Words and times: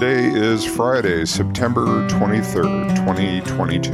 Today 0.00 0.30
is 0.30 0.64
Friday, 0.64 1.26
September 1.26 2.08
23rd, 2.08 2.96
2022. 2.96 3.90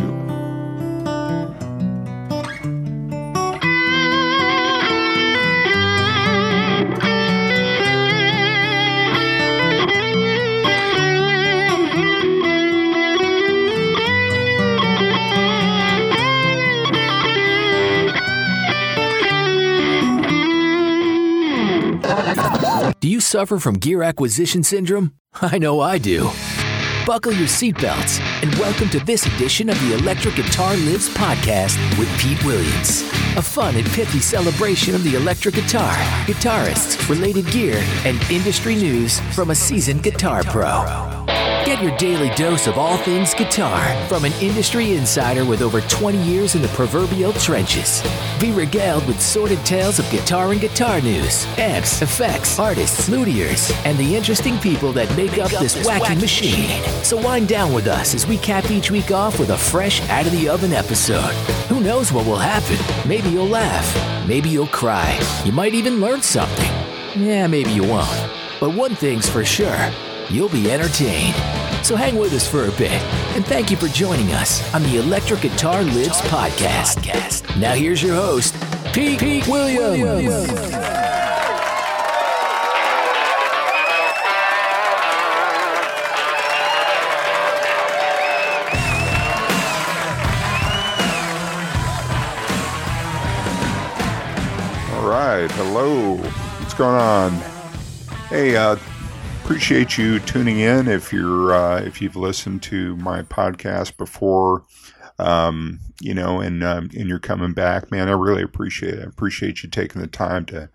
Do 23.00 23.08
you 23.08 23.18
suffer 23.18 23.58
from 23.58 23.74
gear 23.74 24.04
acquisition 24.04 24.62
syndrome? 24.62 25.12
I 25.42 25.58
know 25.58 25.80
I 25.80 25.98
do. 25.98 26.30
Buckle 27.06 27.32
your 27.32 27.46
seatbelts 27.46 28.20
and 28.42 28.54
welcome 28.54 28.88
to 28.88 29.00
this 29.00 29.26
edition 29.26 29.68
of 29.68 29.78
the 29.80 29.94
Electric 29.94 30.34
Guitar 30.36 30.76
Lives 30.78 31.08
podcast 31.10 31.76
with 31.98 32.08
Pete 32.18 32.42
Williams. 32.44 33.02
A 33.36 33.42
fun 33.42 33.76
and 33.76 33.86
pithy 33.88 34.20
celebration 34.20 34.94
of 34.94 35.04
the 35.04 35.14
electric 35.14 35.56
guitar, 35.56 35.94
guitarists, 36.24 37.08
related 37.08 37.46
gear, 37.52 37.82
and 38.04 38.18
industry 38.30 38.76
news 38.76 39.20
from 39.34 39.50
a 39.50 39.54
seasoned 39.54 40.02
guitar 40.02 40.42
pro. 40.42 41.15
Get 41.66 41.82
your 41.82 41.96
daily 41.96 42.30
dose 42.36 42.68
of 42.68 42.78
all 42.78 42.96
things 42.96 43.34
guitar 43.34 43.82
from 44.06 44.24
an 44.24 44.32
industry 44.34 44.92
insider 44.92 45.44
with 45.44 45.62
over 45.62 45.80
20 45.80 46.16
years 46.18 46.54
in 46.54 46.62
the 46.62 46.68
proverbial 46.68 47.32
trenches. 47.32 48.04
Be 48.40 48.52
regaled 48.52 49.04
with 49.08 49.20
sordid 49.20 49.58
tales 49.66 49.98
of 49.98 50.08
guitar 50.08 50.52
and 50.52 50.60
guitar 50.60 51.00
news, 51.00 51.44
amps, 51.58 52.02
effects, 52.02 52.60
artists, 52.60 53.08
luthiers, 53.08 53.72
and 53.84 53.98
the 53.98 54.14
interesting 54.14 54.56
people 54.58 54.92
that 54.92 55.14
make 55.16 55.38
up 55.38 55.50
this 55.50 55.74
wacky 55.84 56.20
machine. 56.20 56.84
So 57.02 57.20
wind 57.20 57.48
down 57.48 57.72
with 57.72 57.88
us 57.88 58.14
as 58.14 58.28
we 58.28 58.38
cap 58.38 58.70
each 58.70 58.92
week 58.92 59.10
off 59.10 59.40
with 59.40 59.50
a 59.50 59.58
fresh, 59.58 60.00
out 60.08 60.24
of 60.24 60.30
the 60.30 60.48
oven 60.48 60.72
episode. 60.72 61.34
Who 61.68 61.80
knows 61.80 62.12
what 62.12 62.26
will 62.26 62.36
happen? 62.36 62.78
Maybe 63.08 63.28
you'll 63.30 63.48
laugh. 63.48 64.28
Maybe 64.28 64.50
you'll 64.50 64.68
cry. 64.68 65.18
You 65.44 65.50
might 65.50 65.74
even 65.74 66.00
learn 66.00 66.22
something. 66.22 66.70
Yeah, 67.20 67.48
maybe 67.48 67.72
you 67.72 67.82
won't. 67.82 68.30
But 68.60 68.72
one 68.72 68.94
thing's 68.94 69.28
for 69.28 69.44
sure 69.44 69.90
you'll 70.30 70.48
be 70.48 70.70
entertained. 70.70 71.34
So 71.84 71.94
hang 71.96 72.16
with 72.16 72.32
us 72.32 72.48
for 72.48 72.64
a 72.64 72.72
bit, 72.72 73.00
and 73.36 73.46
thank 73.46 73.70
you 73.70 73.76
for 73.76 73.88
joining 73.88 74.32
us 74.32 74.74
on 74.74 74.82
the 74.82 74.98
Electric 74.98 75.42
Guitar 75.42 75.82
Lives 75.82 76.20
podcast. 76.22 77.58
Now 77.60 77.74
here's 77.74 78.02
your 78.02 78.16
host, 78.16 78.54
Pete, 78.92 79.20
Pete 79.20 79.46
Williams. 79.46 80.50
All 94.92 95.08
right, 95.08 95.50
hello. 95.52 96.16
What's 96.16 96.74
going 96.74 96.96
on? 96.96 97.32
Hey, 98.28 98.56
uh, 98.56 98.76
appreciate 99.46 99.96
you 99.96 100.18
tuning 100.18 100.58
in. 100.58 100.88
If 100.88 101.12
you're 101.12 101.54
uh, 101.54 101.80
if 101.80 102.02
you've 102.02 102.16
listened 102.16 102.64
to 102.64 102.96
my 102.96 103.22
podcast 103.22 103.96
before, 103.96 104.64
um, 105.20 105.78
you 106.00 106.14
know, 106.14 106.40
and 106.40 106.64
um, 106.64 106.90
and 106.98 107.08
you're 107.08 107.20
coming 107.20 107.52
back, 107.52 107.92
man, 107.92 108.08
I 108.08 108.12
really 108.12 108.42
appreciate 108.42 108.94
it. 108.94 109.04
I 109.04 109.04
appreciate 109.04 109.62
you 109.62 109.68
taking 109.68 110.00
the 110.00 110.08
time 110.08 110.46
to 110.46 110.68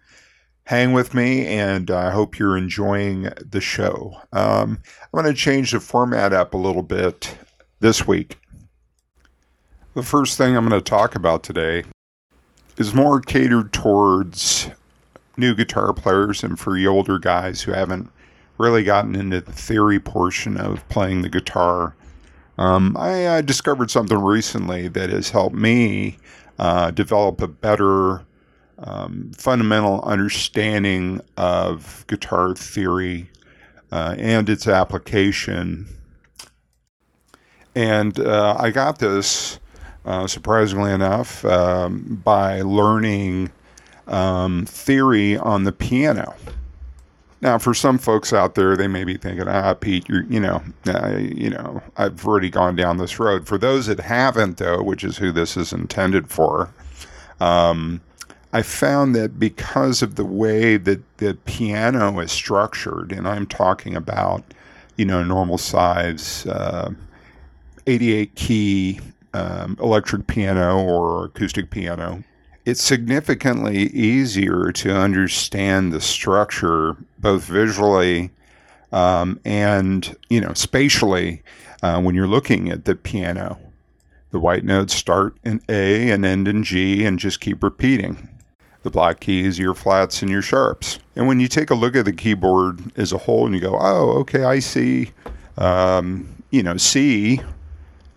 hang 0.64 0.94
with 0.94 1.14
me, 1.14 1.48
and 1.48 1.92
I 1.92 2.12
hope 2.12 2.40
you're 2.40 2.56
enjoying 2.56 3.24
the 3.46 3.60
show. 3.60 4.14
Um, 4.32 4.82
I'm 5.02 5.22
going 5.22 5.26
to 5.26 5.34
change 5.34 5.72
the 5.72 5.82
format 5.82 6.32
up 6.32 6.54
a 6.54 6.58
little 6.58 6.82
bit 6.82 7.36
this 7.82 8.08
week. 8.08 8.40
The 9.96 10.04
first 10.04 10.38
thing 10.38 10.56
I'm 10.56 10.66
going 10.66 10.82
to 10.82 10.90
talk 10.90 11.16
about 11.16 11.44
today 11.44 11.84
is 12.78 12.94
more 12.94 13.20
catered 13.20 13.74
towards 13.74 14.70
new 15.36 15.56
guitar 15.56 15.92
players 15.92 16.42
and 16.42 16.58
for 16.58 16.74
the 16.74 16.88
older 16.88 17.20
guys 17.20 17.62
who 17.62 17.74
haven't 17.74 18.10
really 18.62 18.84
gotten 18.84 19.16
into 19.16 19.42
the 19.42 19.52
theory 19.52 20.00
portion 20.00 20.58
of 20.58 20.88
playing 20.90 21.22
the 21.22 21.30
guitar. 21.30 21.96
Um, 22.58 22.96
I, 22.98 23.42
discovered 23.42 23.90
something 23.90 24.18
recently 24.18 24.88
that 24.90 25.10
has 25.10 25.32
helped 25.32 25.56
me 25.56 26.18
uh, 26.60 26.92
develop 26.92 27.42
a 27.42 27.48
better 27.48 28.24
um, 28.78 29.32
fundamental 29.36 30.02
understanding 30.02 31.22
of 31.38 32.06
guitar 32.08 32.54
theory 32.56 33.30
uh, 33.92 34.16
and 34.18 34.50
its 34.50 34.68
application. 34.68 35.88
And 37.74 38.20
uh, 38.20 38.58
I 38.60 38.70
got 38.70 39.00
this 39.00 39.60
uh, 40.06 40.28
surprisingly 40.28 40.92
enough, 40.92 41.46
um, 41.46 42.22
by 42.24 42.62
learning 42.62 43.52
um, 44.08 44.66
theory 44.66 45.38
on 45.38 45.64
the 45.64 45.72
piano. 45.72 46.36
Now, 47.42 47.58
for 47.58 47.74
some 47.74 47.98
folks 47.98 48.34
out 48.34 48.54
there, 48.54 48.78
they 48.78 48.88
may 48.88 49.04
be 49.04 49.18
thinking, 49.18 49.48
"Ah, 49.48 49.74
Pete, 49.74 50.08
you're, 50.08 50.24
you 50.26 50.40
know, 50.40 50.62
uh, 50.88 51.18
you 51.18 51.50
know, 51.50 51.82
I've 51.98 52.26
already 52.26 52.52
gone 52.52 52.76
down 52.76 52.98
this 52.98 53.20
road." 53.20 53.48
For 53.48 53.58
those 53.58 53.88
that 53.88 54.00
haven't, 54.00 54.58
though, 54.58 54.84
which 54.84 55.04
is 55.04 55.18
who 55.18 55.32
this 55.32 55.58
is 55.58 55.74
intended 55.74 56.30
for, 56.30 56.70
um, 57.40 58.02
I 58.54 58.62
found 58.62 59.16
that 59.16 59.40
because 59.40 60.02
of 60.02 60.16
the 60.16 60.26
way 60.26 60.78
that 60.78 61.02
the 61.18 61.36
piano 61.46 62.20
is 62.20 62.32
structured, 62.32 63.12
and 63.12 63.28
I'm 63.28 63.48
talking 63.48 63.96
about, 63.96 64.44
you 64.98 65.06
know, 65.06 65.24
normal 65.24 65.58
size, 65.58 66.46
uh, 66.46 66.92
88 67.88 68.36
key 68.36 69.00
um, 69.34 69.78
electric 69.82 70.28
piano 70.28 70.80
or 70.84 71.26
acoustic 71.26 71.70
piano, 71.72 72.24
it's 72.66 72.82
significantly 72.82 73.88
easier 73.88 74.72
to 74.72 74.96
understand 74.96 75.92
the 75.92 76.02
structure 76.02 76.96
both 77.18 77.44
visually 77.44 78.32
um, 78.92 79.40
and 79.46 80.16
you 80.30 80.42
know 80.42 80.54
spatially 80.54 81.42
uh, 81.82 82.02
when 82.02 82.16
you're 82.16 82.28
looking 82.28 82.70
at 82.70 82.86
the 82.86 82.96
piano. 82.96 83.60
The 84.32 84.40
white 84.40 84.64
notes 84.64 84.96
start 84.96 85.36
in 85.44 85.62
A 85.68 86.10
and 86.10 86.24
end 86.24 86.48
in 86.48 86.64
G 86.64 87.06
and 87.06 87.20
just 87.20 87.42
keep 87.42 87.62
repeating. 87.62 88.30
The 88.84 88.90
black 88.90 89.20
keys, 89.20 89.60
your 89.60 89.76
flats, 89.76 90.22
and 90.22 90.32
your 90.32 90.42
sharps. 90.42 91.00
And 91.16 91.28
when 91.28 91.40
you 91.40 91.48
take 91.48 91.70
a 91.70 91.76
look 91.76 91.96
at 91.96 92.06
the 92.06 92.14
keyboard 92.14 92.98
as 92.98 93.12
a 93.12 93.18
whole 93.18 93.46
and 93.46 93.54
you 93.54 93.62
go, 93.62 93.78
oh, 93.80 94.12
okay, 94.20 94.44
I 94.44 94.60
see, 94.60 95.12
um, 95.58 96.44
you 96.50 96.64
know, 96.64 96.78
C 96.78 97.42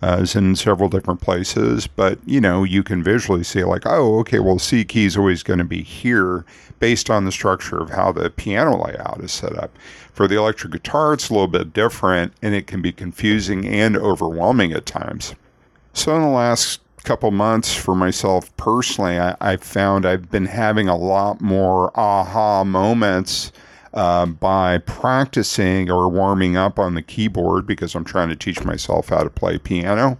uh, 0.04 0.18
is 0.20 0.36
in 0.36 0.54
several 0.54 0.90
different 0.90 1.22
places, 1.22 1.86
but 1.86 2.18
you 2.26 2.38
know, 2.38 2.62
you 2.62 2.82
can 2.82 3.02
visually 3.02 3.42
see 3.42 3.64
like, 3.64 3.86
oh, 3.86 4.18
okay, 4.18 4.38
well, 4.38 4.58
C 4.58 4.84
key 4.84 5.06
is 5.06 5.16
always 5.16 5.42
going 5.42 5.60
to 5.60 5.64
be 5.64 5.82
here 5.82 6.44
based 6.78 7.08
on 7.08 7.24
the 7.24 7.32
structure 7.32 7.80
of 7.80 7.88
how 7.88 8.12
the 8.12 8.28
piano 8.28 8.84
layout 8.84 9.22
is 9.22 9.32
set 9.32 9.56
up. 9.56 9.70
For 10.12 10.28
the 10.28 10.36
electric 10.36 10.74
guitar, 10.74 11.14
it's 11.14 11.30
a 11.30 11.32
little 11.32 11.48
bit 11.48 11.72
different 11.72 12.34
and 12.42 12.54
it 12.54 12.66
can 12.66 12.82
be 12.82 12.92
confusing 12.92 13.66
and 13.66 13.96
overwhelming 13.96 14.72
at 14.74 14.84
times. 14.84 15.34
So, 15.94 16.14
in 16.14 16.20
the 16.20 16.28
last 16.28 16.80
couple 17.04 17.30
months 17.30 17.74
for 17.74 17.94
myself 17.94 18.54
personally, 18.58 19.18
I, 19.18 19.36
I 19.40 19.56
found 19.56 20.04
I've 20.04 20.30
been 20.30 20.46
having 20.46 20.86
a 20.86 20.96
lot 20.96 21.40
more 21.40 21.98
aha 21.98 22.62
moments 22.62 23.52
uh, 23.94 24.26
by 24.26 24.78
practicing 24.78 25.90
or 25.90 26.08
warming 26.08 26.56
up 26.56 26.78
on 26.78 26.94
the 26.94 27.02
keyboard 27.02 27.66
because 27.66 27.94
I'm 27.94 28.04
trying 28.04 28.28
to 28.28 28.36
teach 28.36 28.64
myself 28.64 29.08
how 29.08 29.22
to 29.22 29.30
play 29.30 29.56
piano. 29.56 30.18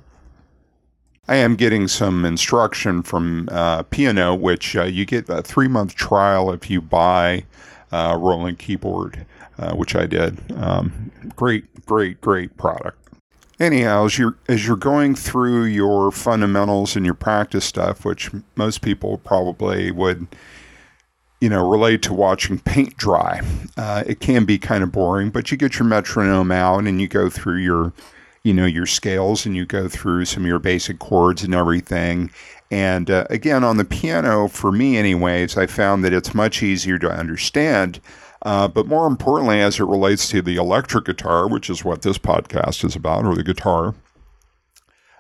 I 1.27 1.37
am 1.37 1.57
getting 1.57 1.89
some 1.89 2.25
instruction 2.25 3.03
from 3.03 3.49
uh, 3.51 3.83
Piano, 3.85 4.35
which 4.35 4.77
uh, 4.77 4.85
you 4.85 5.05
get 5.07 5.29
a 5.29 5.43
three 5.43 5.69
month 5.69 5.95
trial 5.95 6.53
if 6.53 6.71
you 6.71 6.81
buy 6.81 7.45
uh, 7.91 8.17
Roland 8.19 8.59
keyboard, 8.59 9.27
uh, 9.59 9.75
which 9.75 9.97
I 9.97 10.07
did. 10.07 10.39
Um, 10.53 11.11
great, 11.35 11.87
great, 11.87 12.21
great 12.21 12.57
product. 12.57 12.99
Anyhow, 13.59 14.05
as 14.05 14.19
you're 14.19 14.37
as 14.49 14.67
you're 14.67 14.77
going 14.77 15.15
through 15.15 15.65
your 15.65 16.11
fundamentals 16.11 16.95
and 16.95 17.07
your 17.07 17.15
practice 17.15 17.65
stuff, 17.65 18.05
which 18.05 18.31
most 18.57 18.83
people 18.83 19.19
probably 19.19 19.91
would 19.91 20.27
you 21.41 21.49
know, 21.49 21.69
relate 21.69 22.03
to 22.03 22.15
watching 22.15 22.59
paint 22.59 22.97
dry. 22.97 23.41
Uh, 23.77 24.05
it 24.07 24.21
can 24.21 24.45
be 24.45 24.59
kind 24.59 24.83
of 24.83 24.93
boring, 24.93 25.31
but 25.31 25.51
you 25.51 25.57
get 25.57 25.79
your 25.79 25.89
metronome 25.89 26.53
out 26.53 26.85
and 26.85 27.01
you 27.01 27.09
go 27.09 27.29
through 27.29 27.59
your, 27.59 27.93
you 28.43 28.55
know, 28.55 28.67
your 28.67 28.87
scales 28.87 29.45
and 29.45 29.57
you 29.57 29.67
go 29.67 29.89
through 29.89 30.25
some 30.25 30.45
of 30.45 30.49
your 30.49 30.59
basic 30.59 30.99
chords 30.99 31.43
and 31.43 31.55
everything. 31.55 32.31
And 32.71 33.11
uh, 33.11 33.27
again, 33.31 33.63
on 33.63 33.77
the 33.77 33.85
piano, 33.85 34.49
for 34.49 34.73
me, 34.73 34.97
anyways, 34.97 35.57
I 35.57 35.67
found 35.67 36.05
that 36.05 36.13
it's 36.13 36.35
much 36.35 36.63
easier 36.63 36.99
to 36.99 37.11
understand. 37.11 38.01
Uh, 38.43 38.69
but 38.69 38.87
more 38.87 39.07
importantly, 39.07 39.61
as 39.61 39.81
it 39.81 39.85
relates 39.85 40.29
to 40.29 40.43
the 40.43 40.57
electric 40.57 41.07
guitar, 41.07 41.49
which 41.49 41.71
is 41.71 41.85
what 41.85 42.03
this 42.03 42.19
podcast 42.19 42.85
is 42.85 42.95
about, 42.95 43.25
or 43.25 43.35
the 43.35 43.43
guitar, 43.43 43.95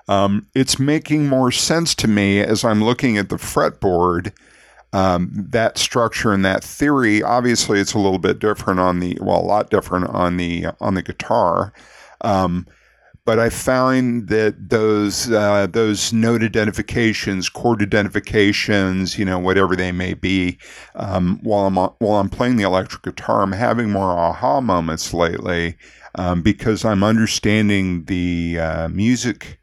um, 0.08 0.46
it's 0.54 0.78
making 0.78 1.28
more 1.28 1.50
sense 1.50 1.94
to 1.96 2.08
me 2.08 2.40
as 2.40 2.64
I'm 2.64 2.84
looking 2.84 3.16
at 3.16 3.30
the 3.30 3.36
fretboard 3.36 4.32
um, 4.94 5.28
that 5.34 5.76
structure 5.76 6.32
and 6.32 6.44
that 6.44 6.62
theory. 6.62 7.20
Obviously, 7.20 7.80
it's 7.80 7.94
a 7.94 7.98
little 7.98 8.20
bit 8.20 8.38
different 8.38 8.78
on 8.78 9.00
the 9.00 9.18
well, 9.20 9.40
a 9.40 9.42
lot 9.42 9.68
different 9.68 10.06
on 10.06 10.36
the 10.36 10.66
on 10.80 10.94
the 10.94 11.02
guitar. 11.02 11.72
Um, 12.20 12.66
but 13.24 13.40
I 13.40 13.48
found 13.48 14.28
that 14.28 14.68
those 14.70 15.30
uh, 15.32 15.66
those 15.66 16.12
note 16.12 16.44
identifications, 16.44 17.48
chord 17.48 17.82
identifications, 17.82 19.18
you 19.18 19.24
know, 19.24 19.38
whatever 19.38 19.74
they 19.74 19.90
may 19.90 20.14
be, 20.14 20.58
um, 20.94 21.40
while 21.42 21.66
I'm 21.66 21.74
while 21.74 22.20
I'm 22.20 22.28
playing 22.28 22.56
the 22.56 22.64
electric 22.64 23.02
guitar, 23.02 23.42
I'm 23.42 23.52
having 23.52 23.90
more 23.90 24.12
aha 24.12 24.60
moments 24.60 25.12
lately 25.12 25.76
um, 26.14 26.40
because 26.40 26.84
I'm 26.84 27.02
understanding 27.02 28.04
the 28.04 28.60
uh, 28.60 28.88
music 28.90 29.58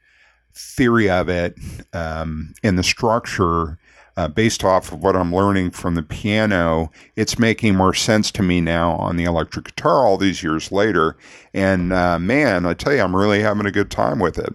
theory 0.53 1.09
of 1.09 1.29
it 1.29 1.55
um, 1.93 2.53
and 2.63 2.77
the 2.77 2.83
structure 2.83 3.77
uh, 4.21 4.27
based 4.27 4.63
off 4.63 4.91
of 4.91 5.01
what 5.01 5.15
I'm 5.15 5.33
learning 5.33 5.71
from 5.71 5.95
the 5.95 6.03
piano, 6.03 6.91
it's 7.15 7.39
making 7.39 7.75
more 7.75 7.95
sense 7.95 8.31
to 8.33 8.43
me 8.43 8.61
now 8.61 8.91
on 8.93 9.17
the 9.17 9.23
electric 9.23 9.65
guitar 9.65 10.05
all 10.05 10.17
these 10.17 10.43
years 10.43 10.71
later. 10.71 11.17
And 11.55 11.91
uh, 11.91 12.19
man, 12.19 12.67
I 12.67 12.75
tell 12.75 12.93
you, 12.93 13.01
I'm 13.01 13.15
really 13.15 13.41
having 13.41 13.65
a 13.65 13.71
good 13.71 13.89
time 13.89 14.19
with 14.19 14.37
it. 14.37 14.53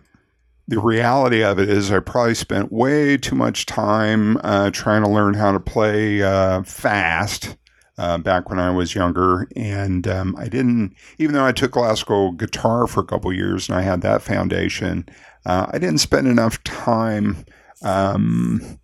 The 0.68 0.78
reality 0.78 1.42
of 1.42 1.58
it 1.58 1.68
is, 1.68 1.90
I 1.90 1.98
probably 1.98 2.34
spent 2.34 2.70
way 2.70 3.16
too 3.16 3.34
much 3.34 3.66
time 3.66 4.38
uh, 4.44 4.70
trying 4.70 5.02
to 5.02 5.08
learn 5.08 5.34
how 5.34 5.50
to 5.50 5.60
play 5.60 6.22
uh, 6.22 6.62
fast. 6.62 7.56
Uh, 7.98 8.18
back 8.18 8.50
when 8.50 8.58
I 8.58 8.70
was 8.70 8.94
younger, 8.94 9.48
and 9.56 10.06
um, 10.06 10.36
I 10.36 10.48
didn't. 10.48 10.94
Even 11.16 11.34
though 11.34 11.46
I 11.46 11.52
took 11.52 11.72
classical 11.72 12.32
guitar 12.32 12.86
for 12.86 13.00
a 13.00 13.06
couple 13.06 13.32
years 13.32 13.70
and 13.70 13.78
I 13.78 13.80
had 13.80 14.02
that 14.02 14.20
foundation, 14.20 15.08
uh, 15.46 15.68
I 15.70 15.78
didn't 15.78 16.00
spend 16.00 16.28
enough 16.28 16.62
time 16.62 17.46
um, 17.82 18.78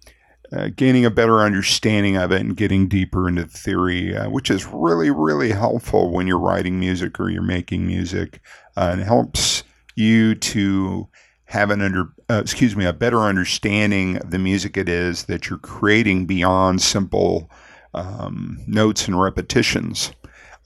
uh, 0.52 0.68
gaining 0.76 1.04
a 1.04 1.10
better 1.10 1.40
understanding 1.40 2.16
of 2.16 2.30
it 2.30 2.40
and 2.40 2.56
getting 2.56 2.88
deeper 2.88 3.28
into 3.28 3.44
the 3.44 3.48
theory, 3.48 4.14
uh, 4.14 4.28
which 4.28 4.50
is 4.50 4.66
really, 4.66 5.10
really 5.10 5.50
helpful 5.50 6.10
when 6.10 6.26
you're 6.26 6.38
writing 6.38 6.78
music 6.78 7.18
or 7.18 7.30
you're 7.30 7.42
making 7.42 7.86
music. 7.86 8.40
Uh, 8.76 8.90
and 8.92 9.02
helps 9.02 9.64
you 9.96 10.34
to 10.34 11.08
have 11.44 11.70
an 11.70 11.80
under, 11.80 12.12
uh, 12.30 12.40
excuse 12.40 12.76
me, 12.76 12.84
a 12.84 12.92
better 12.92 13.20
understanding 13.20 14.16
of 14.18 14.30
the 14.30 14.38
music 14.38 14.76
it 14.76 14.88
is 14.88 15.24
that 15.24 15.48
you're 15.48 15.58
creating 15.58 16.26
beyond 16.26 16.80
simple 16.80 17.50
um, 17.94 18.58
notes 18.66 19.06
and 19.06 19.20
repetitions. 19.20 20.12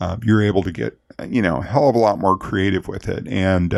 Uh, 0.01 0.17
you're 0.23 0.43
able 0.43 0.63
to 0.63 0.73
get, 0.73 0.99
you 1.29 1.43
know, 1.43 1.59
a 1.59 1.65
hell 1.65 1.89
of 1.89 1.95
a 1.95 1.99
lot 1.99 2.19
more 2.19 2.37
creative 2.37 2.87
with 2.87 3.09
it, 3.09 3.27
and 3.27 3.75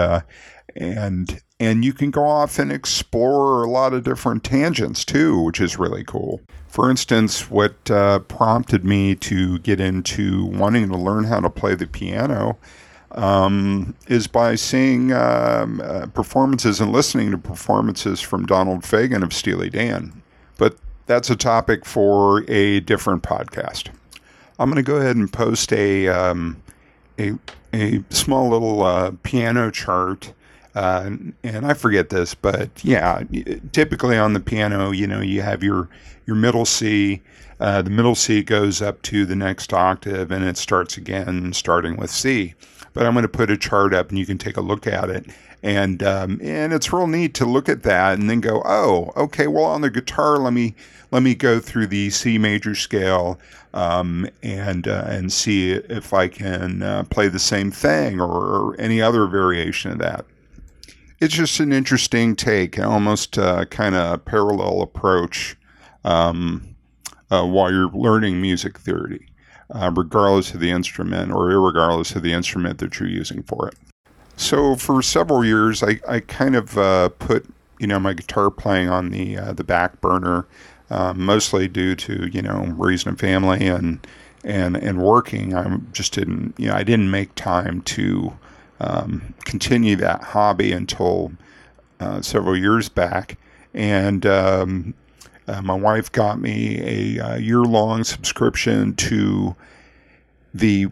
and 0.76 1.40
and 1.60 1.84
you 1.84 1.92
can 1.92 2.10
go 2.10 2.24
off 2.24 2.58
and 2.58 2.70
explore 2.70 3.64
a 3.64 3.70
lot 3.70 3.92
of 3.92 4.04
different 4.04 4.44
tangents 4.44 5.04
too, 5.04 5.40
which 5.40 5.60
is 5.60 5.78
really 5.78 6.04
cool. 6.04 6.40
For 6.68 6.90
instance, 6.90 7.50
what 7.50 7.90
uh, 7.90 8.20
prompted 8.20 8.84
me 8.84 9.14
to 9.16 9.58
get 9.60 9.80
into 9.80 10.44
wanting 10.46 10.88
to 10.88 10.96
learn 10.96 11.24
how 11.24 11.40
to 11.40 11.50
play 11.50 11.74
the 11.74 11.86
piano 11.86 12.58
um, 13.12 13.96
is 14.06 14.26
by 14.26 14.54
seeing 14.54 15.12
um, 15.12 15.80
uh, 15.80 16.06
performances 16.06 16.80
and 16.80 16.92
listening 16.92 17.30
to 17.30 17.38
performances 17.38 18.20
from 18.20 18.46
Donald 18.46 18.82
Fagen 18.82 19.22
of 19.22 19.32
Steely 19.32 19.70
Dan. 19.70 20.22
But 20.58 20.76
that's 21.06 21.30
a 21.30 21.36
topic 21.36 21.84
for 21.84 22.48
a 22.50 22.80
different 22.80 23.22
podcast. 23.22 23.88
I'm 24.58 24.70
going 24.70 24.76
to 24.76 24.88
go 24.88 24.96
ahead 24.96 25.16
and 25.16 25.32
post 25.32 25.72
a 25.72 26.08
um, 26.08 26.62
a, 27.18 27.32
a 27.72 28.04
small 28.10 28.50
little 28.50 28.82
uh, 28.82 29.12
piano 29.22 29.70
chart 29.70 30.32
uh, 30.78 31.10
and 31.42 31.66
I 31.66 31.74
forget 31.74 32.08
this, 32.08 32.34
but 32.36 32.70
yeah, 32.84 33.24
typically 33.72 34.16
on 34.16 34.32
the 34.32 34.38
piano, 34.38 34.92
you 34.92 35.08
know, 35.08 35.20
you 35.20 35.42
have 35.42 35.60
your 35.60 35.88
your 36.24 36.36
middle 36.36 36.64
C. 36.64 37.20
Uh, 37.58 37.82
the 37.82 37.90
middle 37.90 38.14
C 38.14 38.44
goes 38.44 38.80
up 38.80 39.02
to 39.02 39.26
the 39.26 39.34
next 39.34 39.72
octave, 39.72 40.30
and 40.30 40.44
it 40.44 40.56
starts 40.56 40.96
again, 40.96 41.52
starting 41.52 41.96
with 41.96 42.10
C. 42.10 42.54
But 42.92 43.06
I'm 43.06 43.14
going 43.14 43.24
to 43.24 43.28
put 43.28 43.50
a 43.50 43.56
chart 43.56 43.92
up, 43.92 44.10
and 44.10 44.20
you 44.20 44.24
can 44.24 44.38
take 44.38 44.56
a 44.56 44.60
look 44.60 44.86
at 44.86 45.10
it. 45.10 45.26
And 45.64 46.00
um, 46.04 46.38
and 46.40 46.72
it's 46.72 46.92
real 46.92 47.08
neat 47.08 47.34
to 47.34 47.44
look 47.44 47.68
at 47.68 47.82
that 47.82 48.16
and 48.16 48.30
then 48.30 48.40
go, 48.40 48.62
oh, 48.64 49.10
okay. 49.16 49.48
Well, 49.48 49.64
on 49.64 49.80
the 49.80 49.90
guitar, 49.90 50.38
let 50.38 50.52
me 50.52 50.76
let 51.10 51.24
me 51.24 51.34
go 51.34 51.58
through 51.58 51.88
the 51.88 52.10
C 52.10 52.38
major 52.38 52.76
scale 52.76 53.40
um, 53.74 54.28
and 54.44 54.86
uh, 54.86 55.06
and 55.08 55.32
see 55.32 55.72
if 55.72 56.14
I 56.14 56.28
can 56.28 56.84
uh, 56.84 57.02
play 57.10 57.26
the 57.26 57.40
same 57.40 57.72
thing 57.72 58.20
or, 58.20 58.30
or 58.30 58.80
any 58.80 59.02
other 59.02 59.26
variation 59.26 59.90
of 59.90 59.98
that 59.98 60.24
it's 61.20 61.34
just 61.34 61.60
an 61.60 61.72
interesting 61.72 62.36
take, 62.36 62.78
almost 62.78 63.38
uh, 63.38 63.64
kind 63.66 63.94
of 63.94 64.24
parallel 64.24 64.82
approach 64.82 65.56
um, 66.04 66.76
uh, 67.30 67.44
while 67.44 67.72
you're 67.72 67.90
learning 67.90 68.40
music 68.40 68.78
theory, 68.78 69.28
uh, 69.70 69.90
regardless 69.94 70.54
of 70.54 70.60
the 70.60 70.70
instrument 70.70 71.32
or 71.32 71.46
regardless 71.60 72.14
of 72.14 72.22
the 72.22 72.32
instrument 72.32 72.78
that 72.78 72.98
you're 72.98 73.08
using 73.08 73.42
for 73.42 73.68
it. 73.68 73.74
So 74.36 74.76
for 74.76 75.02
several 75.02 75.44
years, 75.44 75.82
I, 75.82 76.00
I 76.08 76.20
kind 76.20 76.54
of 76.54 76.78
uh, 76.78 77.08
put 77.10 77.46
you 77.80 77.86
know 77.86 77.98
my 77.98 78.12
guitar 78.12 78.50
playing 78.50 78.88
on 78.88 79.10
the 79.10 79.36
uh, 79.36 79.52
the 79.52 79.64
back 79.64 80.00
burner, 80.00 80.46
um, 80.90 81.20
mostly 81.20 81.66
due 81.66 81.96
to 81.96 82.28
you 82.28 82.42
know 82.42 82.74
raising 82.76 83.12
a 83.12 83.16
family 83.16 83.66
and 83.66 84.06
and 84.44 84.76
and 84.76 85.02
working. 85.02 85.56
I 85.56 85.78
just 85.92 86.12
didn't 86.12 86.54
you 86.56 86.68
know 86.68 86.74
I 86.74 86.84
didn't 86.84 87.10
make 87.10 87.34
time 87.34 87.82
to 87.82 88.32
um, 88.80 89.34
continue 89.44 89.96
that 89.96 90.22
hobby 90.22 90.72
until 90.72 91.32
uh, 92.00 92.20
several 92.20 92.56
years 92.56 92.88
back. 92.88 93.38
And 93.74 94.24
um, 94.26 94.94
uh, 95.46 95.62
my 95.62 95.74
wife 95.74 96.10
got 96.12 96.40
me 96.40 96.78
a, 96.80 97.16
a 97.18 97.26
uh, 97.26 97.36
year 97.36 97.62
long 97.62 98.04
subscription 98.04 98.94
to 98.96 99.56
the 100.54 100.88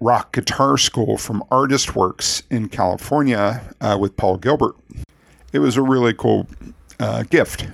rock 0.00 0.32
guitar 0.32 0.78
school 0.78 1.18
from 1.18 1.44
Artist 1.50 1.94
Works 1.94 2.42
in 2.50 2.68
California 2.68 3.62
uh, 3.80 3.96
with 4.00 4.16
Paul 4.16 4.38
Gilbert. 4.38 4.74
It 5.52 5.58
was 5.58 5.76
a 5.76 5.82
really 5.82 6.14
cool 6.14 6.46
uh, 6.98 7.24
gift. 7.24 7.66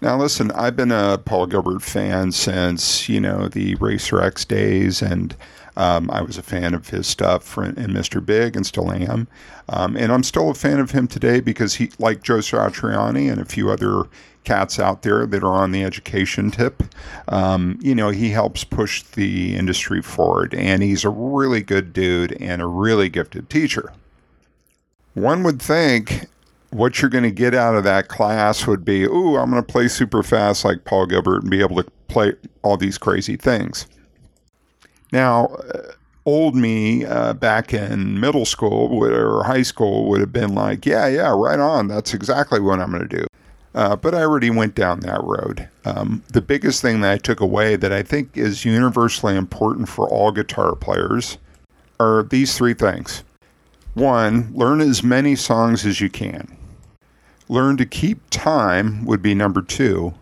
Now, 0.00 0.16
listen, 0.16 0.52
I've 0.52 0.76
been 0.76 0.92
a 0.92 1.18
Paul 1.18 1.46
Gilbert 1.46 1.82
fan 1.82 2.30
since, 2.32 3.08
you 3.08 3.20
know, 3.20 3.48
the 3.48 3.74
Racer 3.76 4.20
X 4.20 4.44
days, 4.44 5.02
and 5.02 5.34
um, 5.78 6.10
I 6.10 6.22
was 6.22 6.36
a 6.36 6.42
fan 6.42 6.74
of 6.74 6.88
his 6.88 7.06
stuff 7.06 7.56
in 7.56 7.74
Mr. 7.74 8.24
Big 8.24 8.56
and 8.56 8.66
still 8.66 8.90
am. 8.90 9.28
Um, 9.68 9.96
and 9.96 10.12
I'm 10.12 10.24
still 10.24 10.50
a 10.50 10.54
fan 10.54 10.80
of 10.80 10.90
him 10.90 11.06
today 11.06 11.38
because 11.38 11.76
he, 11.76 11.90
like 12.00 12.24
Joe 12.24 12.38
Satriani 12.38 13.30
and 13.30 13.40
a 13.40 13.44
few 13.44 13.70
other 13.70 14.02
cats 14.42 14.80
out 14.80 15.02
there 15.02 15.24
that 15.24 15.44
are 15.44 15.54
on 15.54 15.70
the 15.70 15.84
education 15.84 16.50
tip, 16.50 16.82
um, 17.28 17.78
you 17.80 17.94
know, 17.94 18.10
he 18.10 18.30
helps 18.30 18.64
push 18.64 19.04
the 19.04 19.54
industry 19.54 20.02
forward. 20.02 20.52
And 20.52 20.82
he's 20.82 21.04
a 21.04 21.10
really 21.10 21.62
good 21.62 21.92
dude 21.92 22.32
and 22.42 22.60
a 22.60 22.66
really 22.66 23.08
gifted 23.08 23.48
teacher. 23.48 23.92
One 25.14 25.44
would 25.44 25.62
think 25.62 26.26
what 26.70 27.00
you're 27.00 27.08
going 27.08 27.22
to 27.22 27.30
get 27.30 27.54
out 27.54 27.76
of 27.76 27.84
that 27.84 28.08
class 28.08 28.66
would 28.66 28.84
be, 28.84 29.04
ooh, 29.04 29.36
I'm 29.36 29.50
going 29.50 29.62
to 29.62 29.72
play 29.72 29.86
super 29.86 30.24
fast 30.24 30.64
like 30.64 30.84
Paul 30.84 31.06
Gilbert 31.06 31.42
and 31.42 31.50
be 31.50 31.60
able 31.60 31.76
to 31.76 31.88
play 32.08 32.34
all 32.62 32.76
these 32.76 32.98
crazy 32.98 33.36
things. 33.36 33.86
Now, 35.12 35.46
uh, 35.46 35.92
old 36.26 36.54
me 36.54 37.04
uh, 37.04 37.32
back 37.32 37.72
in 37.72 38.20
middle 38.20 38.44
school 38.44 39.02
or 39.02 39.44
high 39.44 39.62
school 39.62 40.08
would 40.08 40.20
have 40.20 40.32
been 40.32 40.54
like, 40.54 40.84
yeah, 40.84 41.06
yeah, 41.06 41.32
right 41.34 41.58
on. 41.58 41.88
That's 41.88 42.12
exactly 42.12 42.60
what 42.60 42.80
I'm 42.80 42.90
going 42.90 43.08
to 43.08 43.16
do. 43.18 43.26
Uh, 43.74 43.96
but 43.96 44.14
I 44.14 44.22
already 44.22 44.50
went 44.50 44.74
down 44.74 45.00
that 45.00 45.22
road. 45.22 45.68
Um, 45.84 46.22
the 46.32 46.42
biggest 46.42 46.82
thing 46.82 47.00
that 47.00 47.12
I 47.12 47.18
took 47.18 47.40
away 47.40 47.76
that 47.76 47.92
I 47.92 48.02
think 48.02 48.36
is 48.36 48.64
universally 48.64 49.36
important 49.36 49.88
for 49.88 50.08
all 50.08 50.32
guitar 50.32 50.74
players 50.74 51.38
are 52.00 52.22
these 52.22 52.56
three 52.56 52.74
things. 52.74 53.24
One, 53.94 54.50
learn 54.52 54.80
as 54.80 55.02
many 55.02 55.34
songs 55.34 55.86
as 55.86 56.00
you 56.00 56.10
can. 56.10 56.56
Learn 57.48 57.76
to 57.78 57.86
keep 57.86 58.20
time 58.30 59.04
would 59.04 59.22
be 59.22 59.34
number 59.34 59.62
two. 59.62 60.14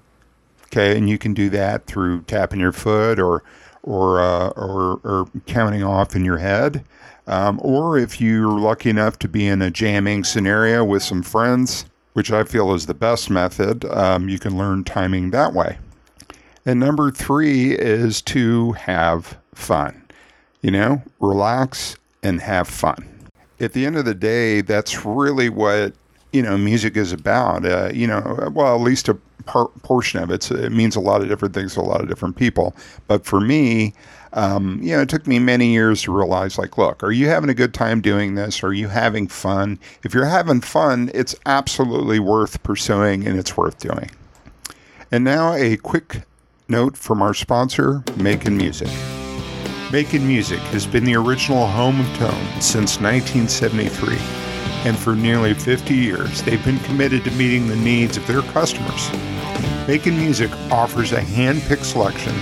Okay, 0.66 0.96
and 0.96 1.08
you 1.08 1.18
can 1.18 1.34
do 1.34 1.48
that 1.50 1.86
through 1.86 2.22
tapping 2.22 2.60
your 2.60 2.72
foot 2.72 3.18
or 3.18 3.42
or, 3.86 4.20
uh, 4.20 4.48
or, 4.50 5.00
or 5.04 5.28
counting 5.46 5.82
off 5.82 6.14
in 6.14 6.24
your 6.24 6.38
head. 6.38 6.84
Um, 7.26 7.58
or 7.62 7.98
if 7.98 8.20
you're 8.20 8.58
lucky 8.58 8.90
enough 8.90 9.18
to 9.20 9.28
be 9.28 9.46
in 9.46 9.62
a 9.62 9.70
jamming 9.70 10.24
scenario 10.24 10.84
with 10.84 11.02
some 11.02 11.22
friends, 11.22 11.86
which 12.12 12.30
I 12.30 12.44
feel 12.44 12.74
is 12.74 12.86
the 12.86 12.94
best 12.94 13.30
method, 13.30 13.84
um, 13.86 14.28
you 14.28 14.38
can 14.38 14.56
learn 14.56 14.84
timing 14.84 15.30
that 15.30 15.52
way. 15.52 15.78
And 16.64 16.80
number 16.80 17.10
three 17.10 17.72
is 17.72 18.20
to 18.22 18.72
have 18.72 19.38
fun. 19.54 20.02
You 20.62 20.72
know, 20.72 21.02
relax 21.20 21.96
and 22.22 22.40
have 22.40 22.68
fun. 22.68 23.08
At 23.60 23.72
the 23.72 23.86
end 23.86 23.96
of 23.96 24.04
the 24.04 24.14
day, 24.14 24.60
that's 24.60 25.04
really 25.04 25.48
what 25.48 25.94
you 26.32 26.42
know 26.42 26.58
music 26.58 26.96
is 26.96 27.12
about. 27.12 27.64
Uh, 27.64 27.90
you 27.94 28.06
know, 28.06 28.50
well, 28.52 28.74
at 28.74 28.80
least 28.80 29.08
a 29.08 29.16
portion 29.46 30.22
of 30.22 30.30
it. 30.30 30.42
So 30.42 30.56
it 30.56 30.72
means 30.72 30.96
a 30.96 31.00
lot 31.00 31.22
of 31.22 31.28
different 31.28 31.54
things 31.54 31.74
to 31.74 31.80
a 31.80 31.82
lot 31.82 32.00
of 32.00 32.08
different 32.08 32.36
people. 32.36 32.74
But 33.06 33.24
for 33.24 33.40
me, 33.40 33.94
um, 34.32 34.78
you 34.82 34.94
know, 34.94 35.00
it 35.00 35.08
took 35.08 35.26
me 35.26 35.38
many 35.38 35.72
years 35.72 36.02
to 36.02 36.12
realize 36.12 36.58
like, 36.58 36.76
look, 36.76 37.02
are 37.02 37.12
you 37.12 37.28
having 37.28 37.48
a 37.48 37.54
good 37.54 37.72
time 37.72 38.00
doing 38.00 38.34
this? 38.34 38.62
Are 38.62 38.72
you 38.72 38.88
having 38.88 39.28
fun? 39.28 39.78
If 40.04 40.12
you're 40.12 40.26
having 40.26 40.60
fun, 40.60 41.10
it's 41.14 41.34
absolutely 41.46 42.18
worth 42.18 42.62
pursuing 42.62 43.26
and 43.26 43.38
it's 43.38 43.56
worth 43.56 43.78
doing. 43.78 44.10
And 45.10 45.24
now 45.24 45.54
a 45.54 45.76
quick 45.78 46.22
note 46.68 46.96
from 46.96 47.22
our 47.22 47.32
sponsor, 47.32 48.02
Making 48.16 48.58
Music. 48.58 48.90
Making 49.92 50.26
Music 50.26 50.58
has 50.58 50.84
been 50.84 51.04
the 51.04 51.14
original 51.14 51.66
home 51.66 52.00
of 52.00 52.06
tone 52.16 52.60
since 52.60 53.00
1973, 53.00 54.16
and 54.86 54.96
for 54.96 55.16
nearly 55.16 55.52
50 55.52 55.92
years, 55.96 56.42
they've 56.42 56.64
been 56.64 56.78
committed 56.78 57.24
to 57.24 57.30
meeting 57.32 57.66
the 57.66 57.74
needs 57.74 58.16
of 58.16 58.24
their 58.28 58.42
customers. 58.42 59.10
Bacon 59.84 60.16
Music 60.16 60.48
offers 60.70 61.10
a 61.10 61.20
hand 61.20 61.60
picked 61.62 61.84
selection 61.84 62.32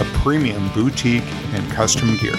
of 0.00 0.06
premium 0.22 0.70
boutique 0.72 1.30
and 1.52 1.70
custom 1.70 2.16
gear. 2.16 2.34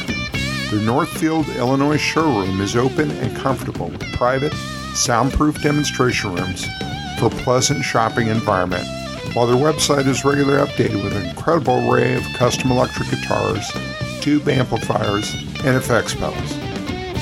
Their 0.72 0.82
Northfield, 0.82 1.48
Illinois 1.50 1.98
showroom 1.98 2.62
is 2.62 2.76
open 2.76 3.12
and 3.12 3.38
comfortable 3.38 3.90
with 3.90 4.02
private, 4.14 4.54
soundproof 4.96 5.62
demonstration 5.62 6.34
rooms 6.34 6.66
for 7.20 7.28
a 7.28 7.42
pleasant 7.44 7.84
shopping 7.84 8.30
environment, 8.30 8.88
while 9.36 9.46
their 9.46 9.56
website 9.56 10.08
is 10.08 10.26
regularly 10.26 10.68
updated 10.68 11.04
with 11.04 11.16
an 11.16 11.28
incredible 11.28 11.78
array 11.92 12.16
of 12.16 12.24
custom 12.34 12.72
electric 12.72 13.08
guitars, 13.12 13.72
tube 14.20 14.50
amplifiers, 14.50 15.32
and 15.64 15.78
effects 15.78 16.16
pedals. 16.16 16.73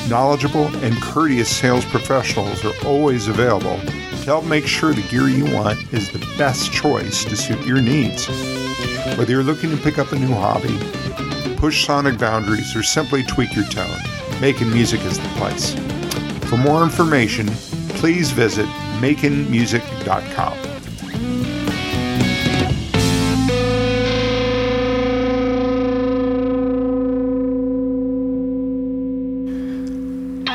Knowledgeable 0.10 0.68
and 0.78 1.00
courteous 1.02 1.56
sales 1.56 1.86
professionals 1.86 2.66
are 2.66 2.74
always 2.86 3.28
available 3.28 3.80
to 3.80 4.26
help 4.26 4.46
make 4.46 4.68
sure 4.68 4.94
the 4.94 5.02
gear 5.04 5.30
you 5.30 5.46
want 5.54 5.80
is 5.94 6.12
the 6.12 6.20
best 6.38 6.72
choice 6.72 7.24
to 7.24 7.36
suit 7.36 7.66
your 7.66 7.82
needs. 7.82 8.28
Whether 9.18 9.32
you're 9.32 9.44
looking 9.44 9.70
to 9.72 9.78
pick 9.78 10.00
up 10.00 10.12
a 10.12 10.20
new 10.20 10.34
hobby, 10.34 10.78
push 11.56 11.86
sonic 11.86 12.18
boundaries, 12.18 12.76
or 12.76 12.84
simply 12.84 13.24
tweak 13.24 13.56
your 13.56 13.66
tone, 13.66 14.00
making 14.42 14.72
music 14.72 15.02
is 15.02 15.18
the 15.18 15.28
place. 15.38 15.74
For 16.50 16.58
more 16.58 16.84
information, 16.84 17.48
please 17.96 18.32
visit 18.32 18.66
makenmusic.com. 19.00 20.71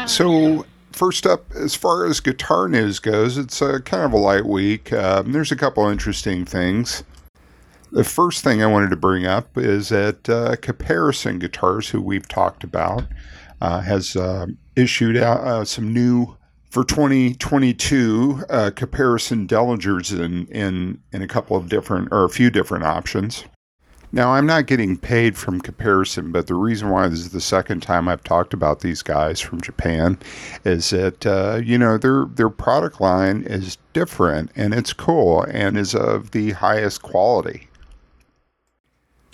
So, 0.06 0.64
first 0.92 1.26
up, 1.26 1.52
as 1.54 1.74
far 1.74 2.06
as 2.06 2.20
guitar 2.20 2.68
news 2.68 3.00
goes, 3.00 3.36
it's 3.36 3.60
a 3.60 3.80
kind 3.80 4.04
of 4.04 4.12
a 4.12 4.16
light 4.16 4.46
week. 4.46 4.92
Um, 4.92 5.32
there's 5.32 5.50
a 5.50 5.56
couple 5.56 5.86
interesting 5.88 6.44
things. 6.44 7.02
The 7.90 8.04
first 8.04 8.44
thing 8.44 8.62
I 8.62 8.66
wanted 8.66 8.90
to 8.90 8.96
bring 8.96 9.26
up 9.26 9.58
is 9.58 9.88
that 9.88 10.28
uh, 10.28 10.56
Caparison 10.56 11.38
Guitars, 11.38 11.88
who 11.90 12.00
we've 12.00 12.28
talked 12.28 12.62
about, 12.62 13.04
uh, 13.60 13.80
has 13.80 14.16
uh, 14.16 14.46
issued 14.76 15.16
out 15.16 15.40
uh, 15.40 15.64
some 15.64 15.92
new 15.92 16.36
for 16.70 16.84
2022 16.84 18.44
uh, 18.48 18.70
Caparison 18.76 19.46
Dellingers 19.46 20.18
in, 20.18 20.46
in 20.48 21.00
in 21.12 21.22
a 21.22 21.28
couple 21.28 21.56
of 21.56 21.68
different 21.68 22.08
or 22.12 22.24
a 22.24 22.30
few 22.30 22.50
different 22.50 22.84
options. 22.84 23.44
Now, 24.16 24.32
I'm 24.32 24.46
not 24.46 24.64
getting 24.64 24.96
paid 24.96 25.36
from 25.36 25.60
Caparison, 25.60 26.32
but 26.32 26.46
the 26.46 26.54
reason 26.54 26.88
why 26.88 27.06
this 27.06 27.18
is 27.18 27.32
the 27.32 27.40
second 27.42 27.82
time 27.82 28.08
I've 28.08 28.24
talked 28.24 28.54
about 28.54 28.80
these 28.80 29.02
guys 29.02 29.42
from 29.42 29.60
Japan 29.60 30.18
is 30.64 30.88
that 30.88 31.26
uh, 31.26 31.60
you 31.62 31.76
know 31.76 31.98
their 31.98 32.24
their 32.24 32.48
product 32.48 32.98
line 32.98 33.42
is 33.42 33.76
different 33.92 34.52
and 34.56 34.72
it's 34.72 34.94
cool 34.94 35.42
and 35.42 35.76
is 35.76 35.94
of 35.94 36.30
the 36.30 36.52
highest 36.52 37.02
quality. 37.02 37.68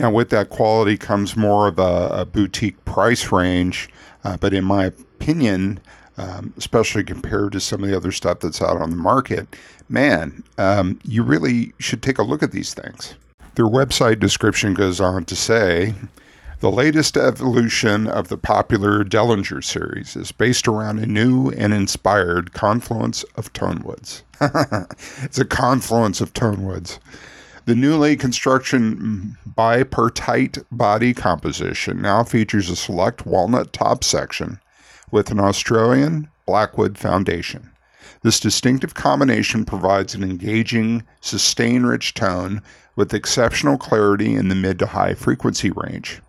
Now, 0.00 0.10
with 0.10 0.30
that 0.30 0.50
quality 0.50 0.96
comes 0.96 1.36
more 1.36 1.68
of 1.68 1.78
a, 1.78 2.08
a 2.10 2.26
boutique 2.26 2.84
price 2.84 3.30
range, 3.30 3.88
uh, 4.24 4.36
but 4.36 4.52
in 4.52 4.64
my 4.64 4.86
opinion, 4.86 5.78
um, 6.16 6.52
especially 6.56 7.04
compared 7.04 7.52
to 7.52 7.60
some 7.60 7.84
of 7.84 7.88
the 7.88 7.96
other 7.96 8.10
stuff 8.10 8.40
that's 8.40 8.60
out 8.60 8.82
on 8.82 8.90
the 8.90 8.96
market, 8.96 9.46
man, 9.88 10.42
um, 10.58 10.98
you 11.04 11.22
really 11.22 11.72
should 11.78 12.02
take 12.02 12.18
a 12.18 12.24
look 12.24 12.42
at 12.42 12.50
these 12.50 12.74
things. 12.74 13.14
Their 13.54 13.66
website 13.66 14.18
description 14.18 14.72
goes 14.72 14.98
on 14.98 15.26
to 15.26 15.36
say 15.36 15.94
the 16.60 16.70
latest 16.70 17.18
evolution 17.18 18.06
of 18.06 18.28
the 18.28 18.38
popular 18.38 19.04
Dellinger 19.04 19.62
series 19.62 20.16
is 20.16 20.32
based 20.32 20.66
around 20.66 21.00
a 21.00 21.06
new 21.06 21.50
and 21.50 21.74
inspired 21.74 22.54
confluence 22.54 23.24
of 23.36 23.52
tonewoods. 23.52 24.22
it's 25.22 25.38
a 25.38 25.44
confluence 25.44 26.22
of 26.22 26.32
tonewoods. 26.32 26.98
The 27.66 27.74
newly 27.74 28.16
construction 28.16 29.36
bipartite 29.46 30.64
body 30.72 31.12
composition 31.12 32.00
now 32.00 32.24
features 32.24 32.70
a 32.70 32.76
select 32.76 33.26
walnut 33.26 33.74
top 33.74 34.02
section 34.02 34.60
with 35.10 35.30
an 35.30 35.40
Australian 35.40 36.28
blackwood 36.46 36.96
foundation. 36.96 37.70
This 38.22 38.40
distinctive 38.40 38.94
combination 38.94 39.64
provides 39.64 40.14
an 40.14 40.22
engaging, 40.22 41.02
sustain 41.20 41.82
rich 41.82 42.14
tone 42.14 42.62
with 42.96 43.14
exceptional 43.14 43.78
clarity 43.78 44.34
in 44.34 44.48
the 44.48 44.54
mid 44.54 44.78
to 44.78 44.86
high 44.86 45.14
frequency 45.14 45.70
range. 45.70 46.20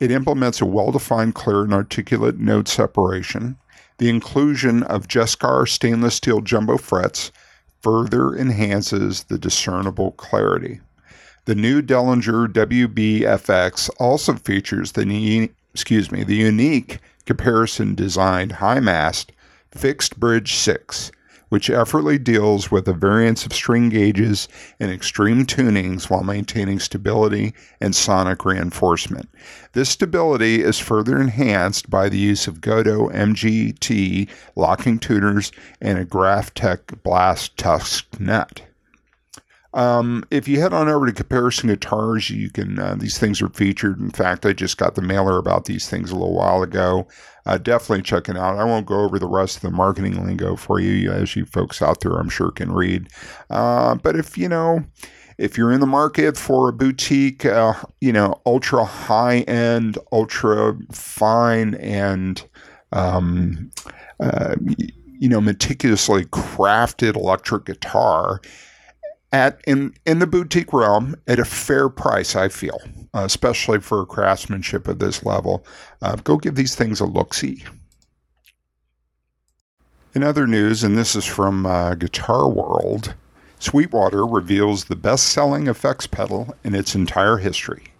It 0.00 0.10
implements 0.10 0.60
a 0.60 0.66
well 0.66 0.92
defined, 0.92 1.34
clear, 1.34 1.62
and 1.62 1.74
articulate 1.74 2.38
note 2.38 2.68
separation. 2.68 3.56
The 3.98 4.08
inclusion 4.08 4.84
of 4.84 5.08
Jescar 5.08 5.68
stainless 5.68 6.14
steel 6.14 6.40
jumbo 6.40 6.76
frets 6.76 7.32
further 7.82 8.36
enhances 8.36 9.24
the 9.24 9.38
discernible 9.38 10.12
clarity. 10.12 10.80
The 11.46 11.54
new 11.54 11.82
Dellinger 11.82 12.46
WBFX 12.48 13.90
also 13.98 14.34
features 14.34 14.92
the 14.92 15.50
excuse 15.72 16.12
me 16.12 16.22
the 16.22 16.36
unique 16.36 16.98
Caparison 17.24 17.94
designed 17.94 18.52
high 18.52 18.80
mast 18.80 19.32
fixed 19.70 20.18
bridge 20.20 20.54
6 20.54 21.10
which 21.48 21.70
effortlessly 21.70 22.18
deals 22.18 22.70
with 22.70 22.84
the 22.84 22.92
variance 22.92 23.44
of 23.44 23.52
string 23.52 23.88
gauges 23.88 24.48
and 24.78 24.90
extreme 24.90 25.44
tunings 25.44 26.08
while 26.08 26.22
maintaining 26.22 26.78
stability 26.78 27.54
and 27.80 27.94
sonic 27.94 28.44
reinforcement. 28.44 29.28
This 29.72 29.90
stability 29.90 30.62
is 30.62 30.78
further 30.78 31.20
enhanced 31.20 31.90
by 31.90 32.08
the 32.08 32.18
use 32.18 32.46
of 32.46 32.60
Gotoh 32.60 33.12
MGT 33.12 34.28
locking 34.56 34.98
tuners 34.98 35.52
and 35.80 35.98
a 35.98 36.04
Graphtec 36.04 37.02
Blast 37.02 37.56
Tusk 37.56 38.06
nut. 38.20 38.62
Um, 39.74 40.24
if 40.30 40.48
you 40.48 40.60
head 40.60 40.72
on 40.72 40.88
over 40.88 41.06
to 41.06 41.12
Caparison 41.12 41.68
Guitars, 41.68 42.30
you 42.30 42.50
can. 42.50 42.78
Uh, 42.78 42.94
these 42.94 43.18
things 43.18 43.42
are 43.42 43.50
featured. 43.50 44.00
In 44.00 44.10
fact, 44.10 44.46
I 44.46 44.52
just 44.52 44.78
got 44.78 44.94
the 44.94 45.02
mailer 45.02 45.38
about 45.38 45.66
these 45.66 45.88
things 45.88 46.10
a 46.10 46.14
little 46.14 46.34
while 46.34 46.62
ago. 46.62 47.06
Uh, 47.44 47.58
definitely 47.58 48.02
check 48.02 48.28
it 48.28 48.36
out. 48.36 48.58
I 48.58 48.64
won't 48.64 48.86
go 48.86 49.00
over 49.00 49.18
the 49.18 49.28
rest 49.28 49.56
of 49.56 49.62
the 49.62 49.70
marketing 49.70 50.24
lingo 50.24 50.56
for 50.56 50.80
you, 50.80 51.10
as 51.12 51.36
you 51.36 51.44
folks 51.44 51.82
out 51.82 52.00
there, 52.00 52.12
I'm 52.16 52.28
sure, 52.30 52.50
can 52.50 52.72
read. 52.72 53.08
Uh, 53.50 53.94
but 53.96 54.16
if 54.16 54.38
you 54.38 54.48
know, 54.48 54.84
if 55.36 55.56
you're 55.56 55.72
in 55.72 55.80
the 55.80 55.86
market 55.86 56.36
for 56.36 56.68
a 56.68 56.72
boutique, 56.72 57.44
uh, 57.44 57.74
you 58.00 58.12
know, 58.12 58.40
ultra 58.46 58.84
high 58.84 59.40
end, 59.40 59.98
ultra 60.12 60.76
fine, 60.92 61.74
and 61.74 62.42
um, 62.92 63.70
uh, 64.20 64.56
you 65.18 65.28
know, 65.28 65.40
meticulously 65.40 66.24
crafted 66.26 67.16
electric 67.16 67.66
guitar 67.66 68.40
at 69.32 69.60
in 69.66 69.94
in 70.06 70.18
the 70.18 70.26
boutique 70.26 70.72
realm 70.72 71.14
at 71.26 71.38
a 71.38 71.44
fair 71.44 71.88
price. 71.88 72.34
I 72.34 72.48
feel, 72.48 72.80
uh, 73.14 73.24
especially 73.24 73.80
for 73.80 74.04
craftsmanship 74.06 74.88
at 74.88 74.98
this 74.98 75.24
level. 75.24 75.64
Uh, 76.02 76.16
go 76.16 76.36
give 76.36 76.54
these 76.54 76.74
things 76.74 77.00
a 77.00 77.06
look 77.06 77.34
see. 77.34 77.64
In 80.14 80.22
other 80.22 80.46
news, 80.46 80.82
and 80.82 80.96
this 80.96 81.14
is 81.14 81.26
from 81.26 81.66
uh, 81.66 81.94
Guitar 81.94 82.48
World, 82.48 83.14
Sweetwater 83.60 84.26
reveals 84.26 84.84
the 84.84 84.96
best-selling 84.96 85.66
effects 85.66 86.06
pedal 86.06 86.56
in 86.64 86.74
its 86.74 86.94
entire 86.94 87.36
history. 87.36 87.92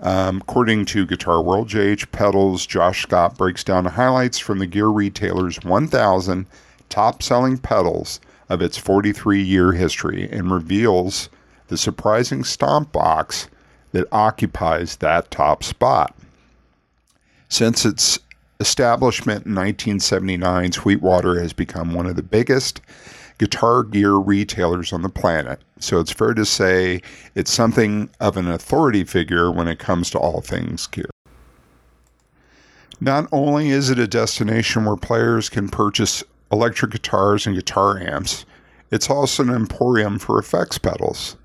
Um, 0.00 0.38
according 0.38 0.86
to 0.86 1.06
Guitar 1.06 1.42
World, 1.42 1.68
JHS 1.68 2.10
Pedals 2.10 2.66
Josh 2.66 3.02
Scott 3.02 3.36
breaks 3.36 3.62
down 3.62 3.84
highlights 3.84 4.38
from 4.38 4.58
the 4.58 4.66
gear 4.66 4.88
retailer's 4.88 5.62
1,000 5.62 6.46
top-selling 6.88 7.58
pedals 7.58 8.20
of 8.48 8.62
its 8.62 8.76
43 8.76 9.42
year 9.42 9.72
history 9.72 10.28
and 10.30 10.50
reveals 10.50 11.28
the 11.68 11.76
surprising 11.76 12.44
stomp 12.44 12.92
box 12.92 13.48
that 13.92 14.06
occupies 14.12 14.96
that 14.96 15.30
top 15.30 15.62
spot. 15.62 16.14
Since 17.48 17.84
its 17.84 18.18
establishment 18.60 19.46
in 19.46 19.54
1979, 19.54 20.72
Sweetwater 20.72 21.40
has 21.40 21.52
become 21.52 21.94
one 21.94 22.06
of 22.06 22.16
the 22.16 22.22
biggest 22.22 22.80
guitar 23.38 23.82
gear 23.82 24.14
retailers 24.14 24.92
on 24.92 25.02
the 25.02 25.08
planet. 25.08 25.60
So 25.80 26.00
it's 26.00 26.12
fair 26.12 26.34
to 26.34 26.44
say 26.44 27.02
it's 27.34 27.52
something 27.52 28.10
of 28.20 28.36
an 28.36 28.48
authority 28.48 29.04
figure 29.04 29.50
when 29.50 29.68
it 29.68 29.78
comes 29.78 30.10
to 30.10 30.18
all 30.18 30.40
things 30.40 30.86
gear. 30.86 31.10
Not 33.00 33.28
only 33.32 33.70
is 33.70 33.90
it 33.90 33.98
a 33.98 34.06
destination 34.06 34.84
where 34.84 34.96
players 34.96 35.48
can 35.48 35.68
purchase 35.68 36.22
electric 36.54 36.92
guitars 36.92 37.46
and 37.46 37.56
guitar 37.56 37.98
amps. 37.98 38.46
It's 38.92 39.10
also 39.10 39.42
an 39.42 39.50
emporium 39.50 40.20
for 40.20 40.38
effects 40.38 40.78
pedals. 40.78 41.36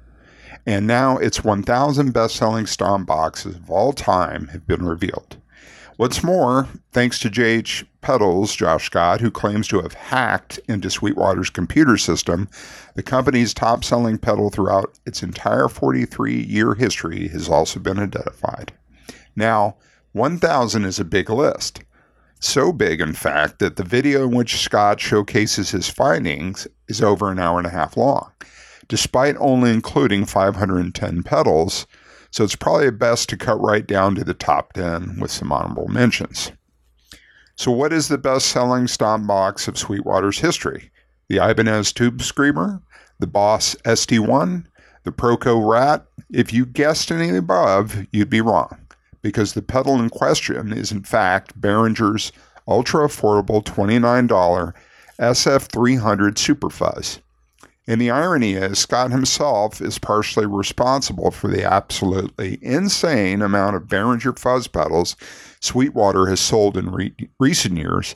And 0.67 0.85
now 0.85 1.17
its 1.17 1.43
1,000 1.43 2.11
best 2.13 2.35
selling 2.35 2.67
stomp 2.67 3.07
boxes 3.07 3.55
of 3.55 3.71
all 3.71 3.91
time 3.91 4.49
have 4.49 4.67
been 4.67 4.85
revealed. 4.85 5.37
What's 5.97 6.23
more, 6.23 6.67
thanks 6.91 7.17
to 7.19 7.29
JHS 7.29 7.85
Pedals, 8.01 8.55
Josh 8.55 8.85
Scott, 8.85 9.19
who 9.19 9.31
claims 9.31 9.67
to 9.69 9.81
have 9.81 9.93
hacked 9.93 10.59
into 10.69 10.89
Sweetwater's 10.91 11.49
computer 11.49 11.97
system, 11.97 12.47
the 12.95 13.03
company's 13.03 13.53
top 13.53 13.83
selling 13.83 14.19
pedal 14.19 14.49
throughout 14.51 14.97
its 15.05 15.23
entire 15.23 15.67
43 15.67 16.43
year 16.43 16.75
history 16.75 17.27
has 17.29 17.49
also 17.49 17.79
been 17.79 17.99
identified. 17.99 18.71
Now, 19.35 19.75
1,000 20.13 20.85
is 20.85 20.99
a 20.99 21.03
big 21.03 21.29
list. 21.29 21.81
So 22.39 22.71
big, 22.71 23.01
in 23.01 23.13
fact, 23.13 23.59
that 23.59 23.75
the 23.75 23.83
video 23.83 24.23
in 24.23 24.31
which 24.31 24.61
Scott 24.61 24.99
showcases 24.99 25.71
his 25.71 25.89
findings 25.89 26.67
is 26.87 27.01
over 27.01 27.31
an 27.31 27.39
hour 27.39 27.57
and 27.57 27.67
a 27.67 27.71
half 27.71 27.97
long, 27.97 28.31
despite 28.87 29.35
only 29.39 29.71
including 29.71 30.25
510 30.25 31.23
pedals 31.23 31.85
so 32.31 32.43
it's 32.43 32.55
probably 32.55 32.91
best 32.91 33.29
to 33.29 33.37
cut 33.37 33.59
right 33.59 33.85
down 33.85 34.15
to 34.15 34.23
the 34.23 34.33
top 34.33 34.73
10 34.73 35.19
with 35.19 35.31
some 35.31 35.51
honorable 35.51 35.87
mentions. 35.87 36.51
So, 37.55 37.71
what 37.71 37.91
is 37.91 38.07
the 38.07 38.17
best 38.17 38.47
selling 38.47 38.87
stomp 38.87 39.27
box 39.27 39.67
of 39.67 39.77
Sweetwater's 39.77 40.39
history? 40.39 40.91
The 41.27 41.37
Ibanez 41.37 41.91
Tube 41.91 42.21
Screamer, 42.21 42.81
the 43.19 43.27
Boss 43.27 43.75
ST1, 43.85 44.65
the 45.03 45.11
Proco 45.11 45.69
Rat? 45.69 46.05
If 46.31 46.53
you 46.53 46.65
guessed 46.65 47.11
any 47.11 47.27
of 47.27 47.33
the 47.33 47.39
above, 47.39 48.05
you'd 48.11 48.29
be 48.29 48.41
wrong, 48.41 48.77
because 49.21 49.53
the 49.53 49.61
pedal 49.61 49.99
in 49.99 50.09
question 50.09 50.71
is 50.73 50.91
in 50.91 51.03
fact 51.03 51.59
Behringer's 51.59 52.31
ultra 52.67 53.07
affordable 53.07 53.63
$29 53.63 54.73
SF300 55.19 56.37
Super 56.37 56.69
Fuzz. 56.69 57.19
And 57.87 57.99
the 57.99 58.11
irony 58.11 58.53
is, 58.53 58.77
Scott 58.77 59.09
himself 59.09 59.81
is 59.81 59.97
partially 59.97 60.45
responsible 60.45 61.31
for 61.31 61.47
the 61.47 61.63
absolutely 61.63 62.59
insane 62.61 63.41
amount 63.41 63.75
of 63.75 63.87
Behringer 63.87 64.37
fuzz 64.37 64.67
pedals 64.67 65.15
Sweetwater 65.59 66.27
has 66.27 66.39
sold 66.39 66.77
in 66.77 66.91
re- 66.91 67.15
recent 67.39 67.77
years, 67.77 68.13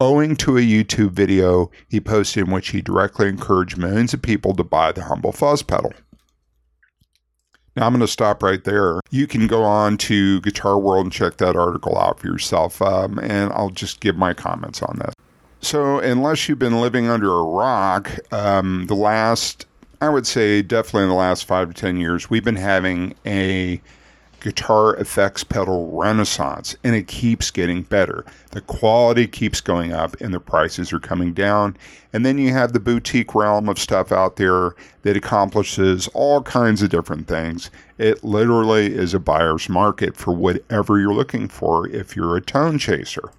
owing 0.00 0.34
to 0.36 0.58
a 0.58 0.60
YouTube 0.60 1.12
video 1.12 1.70
he 1.88 2.00
posted 2.00 2.46
in 2.46 2.52
which 2.52 2.70
he 2.70 2.82
directly 2.82 3.28
encouraged 3.28 3.78
millions 3.78 4.12
of 4.12 4.20
people 4.20 4.56
to 4.56 4.64
buy 4.64 4.90
the 4.90 5.04
humble 5.04 5.30
fuzz 5.30 5.62
pedal. 5.62 5.92
Now 7.76 7.86
I'm 7.86 7.92
going 7.92 8.00
to 8.00 8.08
stop 8.08 8.42
right 8.42 8.62
there. 8.62 9.00
You 9.10 9.26
can 9.26 9.46
go 9.46 9.62
on 9.62 9.96
to 9.98 10.40
Guitar 10.42 10.78
World 10.78 11.06
and 11.06 11.12
check 11.12 11.38
that 11.38 11.56
article 11.56 11.96
out 11.96 12.20
for 12.20 12.26
yourself, 12.26 12.82
um, 12.82 13.18
and 13.18 13.52
I'll 13.52 13.70
just 13.70 14.00
give 14.00 14.16
my 14.16 14.34
comments 14.34 14.82
on 14.82 14.98
this. 14.98 15.14
So, 15.60 16.00
unless 16.00 16.48
you've 16.48 16.58
been 16.58 16.80
living 16.80 17.08
under 17.08 17.32
a 17.32 17.44
rock, 17.44 18.10
um, 18.32 18.86
the 18.88 18.96
last, 18.96 19.64
I 20.00 20.08
would 20.08 20.26
say, 20.26 20.60
definitely 20.60 21.04
in 21.04 21.08
the 21.08 21.14
last 21.14 21.44
five 21.44 21.68
to 21.68 21.74
10 21.74 21.96
years, 21.98 22.28
we've 22.28 22.44
been 22.44 22.56
having 22.56 23.14
a 23.24 23.80
guitar 24.42 24.96
effects 24.96 25.44
pedal 25.44 25.90
renaissance, 25.90 26.76
and 26.84 26.94
it 26.94 27.06
keeps 27.06 27.50
getting 27.50 27.82
better. 27.82 28.24
The 28.50 28.60
quality 28.60 29.26
keeps 29.26 29.60
going 29.60 29.92
up, 29.92 30.20
and 30.20 30.34
the 30.34 30.40
prices 30.40 30.92
are 30.92 31.00
coming 31.00 31.32
down. 31.32 31.76
And 32.12 32.26
then 32.26 32.36
you 32.36 32.52
have 32.52 32.72
the 32.72 32.80
boutique 32.80 33.34
realm 33.34 33.68
of 33.68 33.78
stuff 33.78 34.12
out 34.12 34.36
there 34.36 34.74
that 35.02 35.16
accomplishes 35.16 36.08
all 36.08 36.42
kinds 36.42 36.82
of 36.82 36.90
different 36.90 37.28
things. 37.28 37.70
It 37.98 38.22
literally 38.22 38.94
is 38.94 39.14
a 39.14 39.18
buyer's 39.18 39.68
market 39.68 40.16
for 40.16 40.34
whatever 40.34 40.98
you're 40.98 41.14
looking 41.14 41.48
for 41.48 41.88
if 41.88 42.16
you're 42.16 42.36
a 42.36 42.42
tone 42.42 42.78
chaser. 42.78 43.30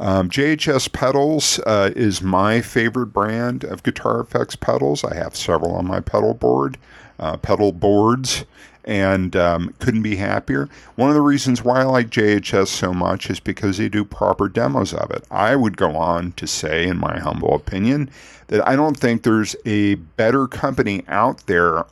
Um, 0.00 0.28
JHS 0.28 0.92
Pedals 0.92 1.60
uh, 1.60 1.92
is 1.94 2.22
my 2.22 2.60
favorite 2.60 3.06
brand 3.06 3.62
of 3.62 3.84
guitar 3.84 4.20
effects 4.20 4.56
pedals. 4.56 5.04
I 5.04 5.14
have 5.14 5.36
several 5.36 5.76
on 5.76 5.86
my 5.86 6.00
pedal 6.00 6.34
board, 6.34 6.76
uh, 7.20 7.36
pedal 7.36 7.70
boards, 7.70 8.44
and 8.84 9.36
um, 9.36 9.74
couldn't 9.78 10.02
be 10.02 10.16
happier. 10.16 10.68
One 10.96 11.08
of 11.08 11.14
the 11.14 11.20
reasons 11.20 11.62
why 11.62 11.80
I 11.80 11.84
like 11.84 12.10
JHS 12.10 12.68
so 12.68 12.92
much 12.92 13.30
is 13.30 13.40
because 13.40 13.78
they 13.78 13.88
do 13.88 14.04
proper 14.04 14.48
demos 14.48 14.92
of 14.92 15.10
it. 15.10 15.24
I 15.30 15.56
would 15.56 15.76
go 15.76 15.96
on 15.96 16.32
to 16.32 16.46
say, 16.46 16.86
in 16.86 16.98
my 16.98 17.18
humble 17.18 17.54
opinion, 17.54 18.10
that 18.48 18.66
I 18.66 18.76
don't 18.76 18.96
think 18.96 19.22
there's 19.22 19.54
a 19.64 19.94
better 19.94 20.46
company 20.46 21.04
out 21.08 21.46
there 21.46 21.84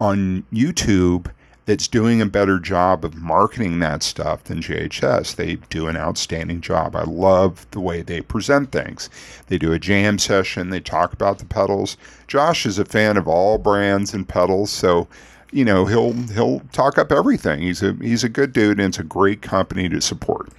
on 0.00 0.44
YouTube 0.52 1.30
that's 1.68 1.86
doing 1.86 2.22
a 2.22 2.26
better 2.26 2.58
job 2.58 3.04
of 3.04 3.14
marketing 3.14 3.78
that 3.78 4.02
stuff 4.02 4.42
than 4.44 4.62
JHS. 4.62 5.36
They 5.36 5.56
do 5.68 5.86
an 5.86 5.98
outstanding 5.98 6.62
job. 6.62 6.96
I 6.96 7.02
love 7.02 7.66
the 7.72 7.80
way 7.80 8.00
they 8.00 8.22
present 8.22 8.72
things. 8.72 9.10
They 9.48 9.58
do 9.58 9.74
a 9.74 9.78
jam 9.78 10.18
session, 10.18 10.70
they 10.70 10.80
talk 10.80 11.12
about 11.12 11.38
the 11.40 11.44
pedals. 11.44 11.98
Josh 12.26 12.64
is 12.64 12.78
a 12.78 12.86
fan 12.86 13.18
of 13.18 13.28
all 13.28 13.58
brands 13.58 14.14
and 14.14 14.26
pedals, 14.26 14.70
so 14.70 15.08
you 15.52 15.64
know, 15.64 15.86
he'll 15.86 16.12
he'll 16.12 16.60
talk 16.72 16.98
up 16.98 17.12
everything. 17.12 17.62
He's 17.62 17.82
a 17.82 17.94
he's 18.00 18.24
a 18.24 18.28
good 18.28 18.52
dude 18.52 18.78
and 18.78 18.88
it's 18.88 18.98
a 18.98 19.04
great 19.04 19.42
company 19.42 19.88
to 19.88 20.00
support. 20.00 20.50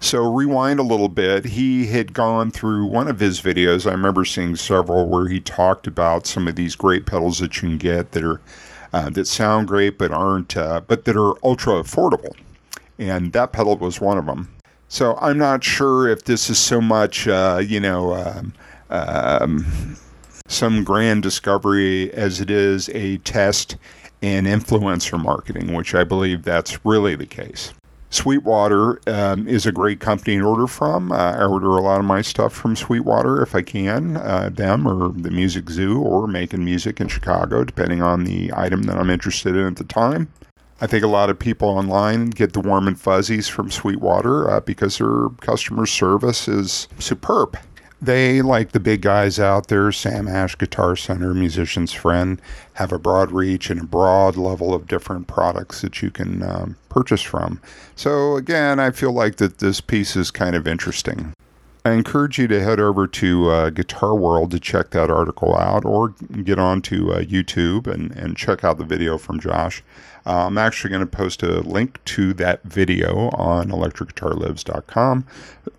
So 0.00 0.32
rewind 0.32 0.80
a 0.80 0.82
little 0.82 1.08
bit. 1.08 1.44
He 1.44 1.86
had 1.86 2.12
gone 2.12 2.50
through 2.50 2.86
one 2.86 3.06
of 3.06 3.20
his 3.20 3.40
videos. 3.40 3.86
I 3.86 3.92
remember 3.92 4.24
seeing 4.24 4.56
several 4.56 5.08
where 5.08 5.28
he 5.28 5.38
talked 5.38 5.86
about 5.86 6.26
some 6.26 6.48
of 6.48 6.56
these 6.56 6.74
great 6.74 7.06
pedals 7.06 7.38
that 7.38 7.54
you 7.56 7.68
can 7.68 7.78
get 7.78 8.10
that 8.12 8.24
are 8.24 8.40
uh, 8.92 9.10
that 9.10 9.26
sound 9.26 9.68
great 9.68 9.98
but 9.98 10.10
aren't, 10.10 10.56
uh, 10.56 10.80
but 10.86 11.04
that 11.04 11.16
are 11.16 11.34
ultra 11.44 11.74
affordable. 11.74 12.34
And 12.98 13.32
that 13.32 13.52
pedal 13.52 13.76
was 13.76 14.00
one 14.00 14.18
of 14.18 14.26
them. 14.26 14.52
So 14.88 15.16
I'm 15.20 15.38
not 15.38 15.64
sure 15.64 16.08
if 16.08 16.24
this 16.24 16.50
is 16.50 16.58
so 16.58 16.80
much, 16.80 17.26
uh, 17.26 17.62
you 17.64 17.80
know, 17.80 18.12
um, 18.12 18.52
um, 18.90 19.96
some 20.46 20.84
grand 20.84 21.22
discovery 21.22 22.12
as 22.12 22.40
it 22.40 22.50
is 22.50 22.90
a 22.90 23.16
test 23.18 23.76
in 24.22 24.44
influencer 24.44 25.22
marketing, 25.22 25.74
which 25.74 25.94
I 25.94 26.04
believe 26.04 26.44
that's 26.44 26.84
really 26.86 27.16
the 27.16 27.26
case. 27.26 27.74
Sweetwater 28.08 29.00
um, 29.06 29.48
is 29.48 29.64
a 29.64 29.72
great 29.72 29.98
company 29.98 30.36
to 30.36 30.44
order 30.44 30.66
from. 30.66 31.12
Uh, 31.12 31.32
I 31.32 31.44
order 31.44 31.70
a 31.70 31.80
lot 31.80 31.98
of 31.98 32.04
my 32.04 32.20
stuff 32.20 32.52
from 32.52 32.76
Sweetwater 32.76 33.42
if 33.42 33.54
I 33.54 33.62
can, 33.62 34.18
uh, 34.18 34.50
them 34.52 34.86
or 34.86 35.08
the 35.08 35.30
Music 35.30 35.70
Zoo 35.70 36.00
or 36.00 36.26
making 36.26 36.62
music 36.62 37.00
in 37.00 37.08
Chicago, 37.08 37.64
depending 37.64 38.02
on 38.02 38.24
the 38.24 38.52
item 38.54 38.82
that 38.84 38.98
I'm 38.98 39.08
interested 39.08 39.56
in 39.56 39.66
at 39.66 39.76
the 39.76 39.84
time. 39.84 40.28
I 40.82 40.86
think 40.86 41.04
a 41.04 41.08
lot 41.08 41.30
of 41.30 41.38
people 41.38 41.68
online 41.68 42.30
get 42.30 42.52
the 42.52 42.60
warm 42.60 42.86
and 42.86 43.00
fuzzies 43.00 43.48
from 43.48 43.70
Sweetwater 43.70 44.50
uh, 44.50 44.60
because 44.60 44.98
their 44.98 45.30
customer 45.40 45.86
service 45.86 46.48
is 46.48 46.88
superb 46.98 47.56
they, 48.02 48.42
like 48.42 48.72
the 48.72 48.80
big 48.80 49.00
guys 49.00 49.38
out 49.38 49.68
there, 49.68 49.92
Sam 49.92 50.26
Ash, 50.26 50.58
Guitar 50.58 50.96
Center, 50.96 51.32
Musician's 51.32 51.92
Friend, 51.92 52.42
have 52.74 52.90
a 52.90 52.98
broad 52.98 53.30
reach 53.30 53.70
and 53.70 53.80
a 53.80 53.84
broad 53.84 54.36
level 54.36 54.74
of 54.74 54.88
different 54.88 55.28
products 55.28 55.82
that 55.82 56.02
you 56.02 56.10
can 56.10 56.42
um, 56.42 56.76
purchase 56.88 57.22
from. 57.22 57.60
So, 57.94 58.36
again, 58.36 58.80
I 58.80 58.90
feel 58.90 59.12
like 59.12 59.36
that 59.36 59.58
this 59.58 59.80
piece 59.80 60.16
is 60.16 60.32
kind 60.32 60.56
of 60.56 60.66
interesting. 60.66 61.32
I 61.84 61.92
encourage 61.92 62.38
you 62.38 62.48
to 62.48 62.62
head 62.62 62.80
over 62.80 63.06
to 63.06 63.50
uh, 63.50 63.70
Guitar 63.70 64.16
World 64.16 64.50
to 64.52 64.60
check 64.60 64.90
that 64.90 65.10
article 65.10 65.56
out 65.56 65.84
or 65.84 66.10
get 66.44 66.58
on 66.58 66.82
to 66.82 67.12
uh, 67.12 67.20
YouTube 67.22 67.86
and, 67.86 68.12
and 68.12 68.36
check 68.36 68.64
out 68.64 68.78
the 68.78 68.84
video 68.84 69.16
from 69.16 69.40
Josh. 69.40 69.82
Uh, 70.26 70.46
I'm 70.46 70.58
actually 70.58 70.90
going 70.90 71.00
to 71.00 71.06
post 71.06 71.42
a 71.42 71.60
link 71.60 72.02
to 72.06 72.32
that 72.34 72.62
video 72.62 73.30
on 73.30 73.70
electricguitarlives.com. 73.70 75.26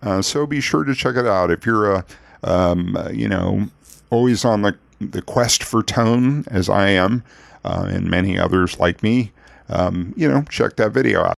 Uh, 0.02 0.22
so 0.22 0.46
be 0.46 0.60
sure 0.60 0.84
to 0.84 0.94
check 0.94 1.16
it 1.16 1.26
out. 1.26 1.50
If 1.50 1.64
you're 1.66 1.92
a, 1.92 2.04
um, 2.42 2.96
you 3.12 3.28
know, 3.28 3.68
always 4.10 4.44
on 4.44 4.62
the, 4.62 4.76
the 5.00 5.22
quest 5.22 5.62
for 5.62 5.82
tone, 5.82 6.44
as 6.50 6.68
I 6.68 6.88
am, 6.90 7.22
uh, 7.64 7.86
and 7.88 8.10
many 8.10 8.38
others 8.38 8.78
like 8.78 9.02
me, 9.02 9.32
um, 9.68 10.12
you 10.16 10.28
know, 10.28 10.42
check 10.50 10.76
that 10.76 10.92
video 10.92 11.22
out. 11.22 11.34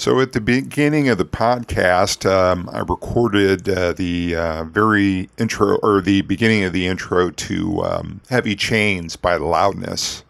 So 0.00 0.18
at 0.20 0.32
the 0.32 0.40
beginning 0.40 1.10
of 1.10 1.18
the 1.18 1.26
podcast, 1.26 2.24
um, 2.24 2.70
I 2.72 2.78
recorded 2.78 3.68
uh, 3.68 3.92
the 3.92 4.34
uh, 4.34 4.64
very 4.64 5.28
intro 5.36 5.76
or 5.82 6.00
the 6.00 6.22
beginning 6.22 6.64
of 6.64 6.72
the 6.72 6.86
intro 6.86 7.28
to 7.30 7.84
um, 7.84 8.22
"Heavy 8.30 8.56
Chains" 8.56 9.16
by 9.16 9.36
Loudness. 9.36 10.24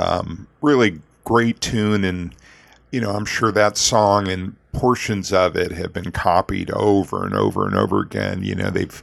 Um, 0.00 0.46
really 0.62 1.00
great 1.24 1.60
tune, 1.60 2.04
and 2.04 2.34
you 2.90 3.00
know 3.00 3.10
I'm 3.10 3.26
sure 3.26 3.52
that 3.52 3.76
song 3.76 4.28
and 4.28 4.56
portions 4.72 5.32
of 5.32 5.56
it 5.56 5.72
have 5.72 5.92
been 5.92 6.10
copied 6.10 6.70
over 6.70 7.24
and 7.24 7.34
over 7.34 7.66
and 7.66 7.76
over 7.76 8.00
again. 8.00 8.42
You 8.42 8.54
know 8.54 8.70
they've 8.70 9.02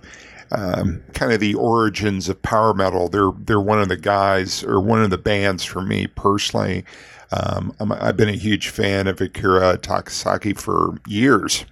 um, 0.51 1.03
kind 1.13 1.31
of 1.31 1.39
the 1.39 1.53
origins 1.55 2.29
of 2.29 2.41
power 2.41 2.73
metal. 2.73 3.09
They're 3.09 3.31
they're 3.39 3.61
one 3.61 3.79
of 3.79 3.89
the 3.89 3.97
guys 3.97 4.63
or 4.63 4.79
one 4.79 5.03
of 5.03 5.09
the 5.09 5.17
bands 5.17 5.63
for 5.63 5.81
me 5.81 6.07
personally. 6.07 6.83
Um, 7.31 7.75
i 7.79 8.05
have 8.05 8.15
been 8.15 8.29
a 8.29 8.33
huge 8.33 8.69
fan 8.69 9.05
of 9.07 9.19
Akira 9.19 9.77
Takasaki 9.77 10.57
for 10.57 10.97
years. 11.07 11.65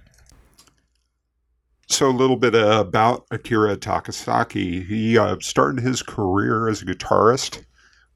So 1.88 2.08
a 2.08 2.10
little 2.10 2.36
bit 2.36 2.54
about 2.54 3.24
Akira 3.30 3.76
Takasaki. 3.76 4.86
He 4.86 5.16
uh, 5.16 5.36
started 5.40 5.82
his 5.82 6.02
career 6.02 6.68
as 6.68 6.82
a 6.82 6.84
guitarist 6.84 7.64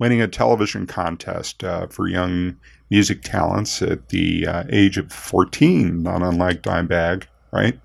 winning 0.00 0.22
a 0.22 0.26
television 0.26 0.86
contest 0.86 1.62
uh, 1.62 1.86
for 1.86 2.08
young 2.08 2.56
music 2.90 3.22
talents 3.22 3.82
at 3.82 4.08
the 4.08 4.46
uh, 4.46 4.64
age 4.70 4.96
of 4.96 5.12
14, 5.12 6.02
not 6.02 6.22
unlike 6.22 6.62
Dimebag, 6.62 7.26
right? 7.52 7.78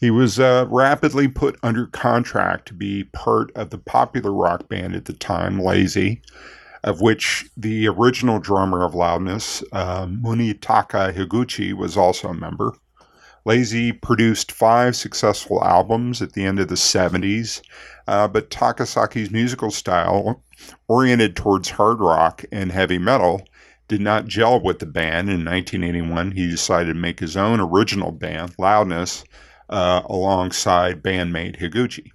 He 0.00 0.10
was 0.10 0.40
uh, 0.40 0.66
rapidly 0.68 1.28
put 1.28 1.58
under 1.62 1.86
contract 1.86 2.66
to 2.68 2.74
be 2.74 3.04
part 3.04 3.52
of 3.54 3.70
the 3.70 3.78
popular 3.78 4.32
rock 4.32 4.68
band 4.68 4.94
at 4.96 5.04
the 5.04 5.12
time, 5.12 5.60
Lazy. 5.60 6.22
of 6.84 7.00
which 7.00 7.44
the 7.56 7.88
original 7.88 8.38
drummer 8.38 8.84
of 8.84 8.94
Loudness, 8.94 9.62
uh, 9.72 10.06
Munetaka 10.06 11.12
Higuchi, 11.12 11.74
was 11.74 11.96
also 11.96 12.28
a 12.28 12.34
member. 12.34 12.72
Lazy 13.44 13.92
produced 13.92 14.52
five 14.52 14.94
successful 14.94 15.62
albums 15.64 16.22
at 16.22 16.32
the 16.32 16.44
end 16.44 16.60
of 16.60 16.68
the 16.68 16.74
70s, 16.76 17.60
uh, 18.06 18.28
but 18.28 18.50
Takasaki's 18.50 19.30
musical 19.30 19.70
style, 19.70 20.42
oriented 20.88 21.36
towards 21.36 21.70
hard 21.70 22.00
rock 22.00 22.44
and 22.52 22.72
heavy 22.72 22.98
metal, 22.98 23.46
did 23.88 24.00
not 24.00 24.26
gel 24.26 24.60
with 24.60 24.78
the 24.78 24.86
band. 24.86 25.28
In 25.28 25.44
1981, 25.44 26.32
he 26.32 26.48
decided 26.48 26.92
to 26.92 26.98
make 26.98 27.20
his 27.20 27.36
own 27.36 27.60
original 27.60 28.12
band, 28.12 28.54
Loudness, 28.58 29.24
uh, 29.68 30.02
alongside 30.06 31.02
bandmate 31.02 31.58
Higuchi. 31.58 32.10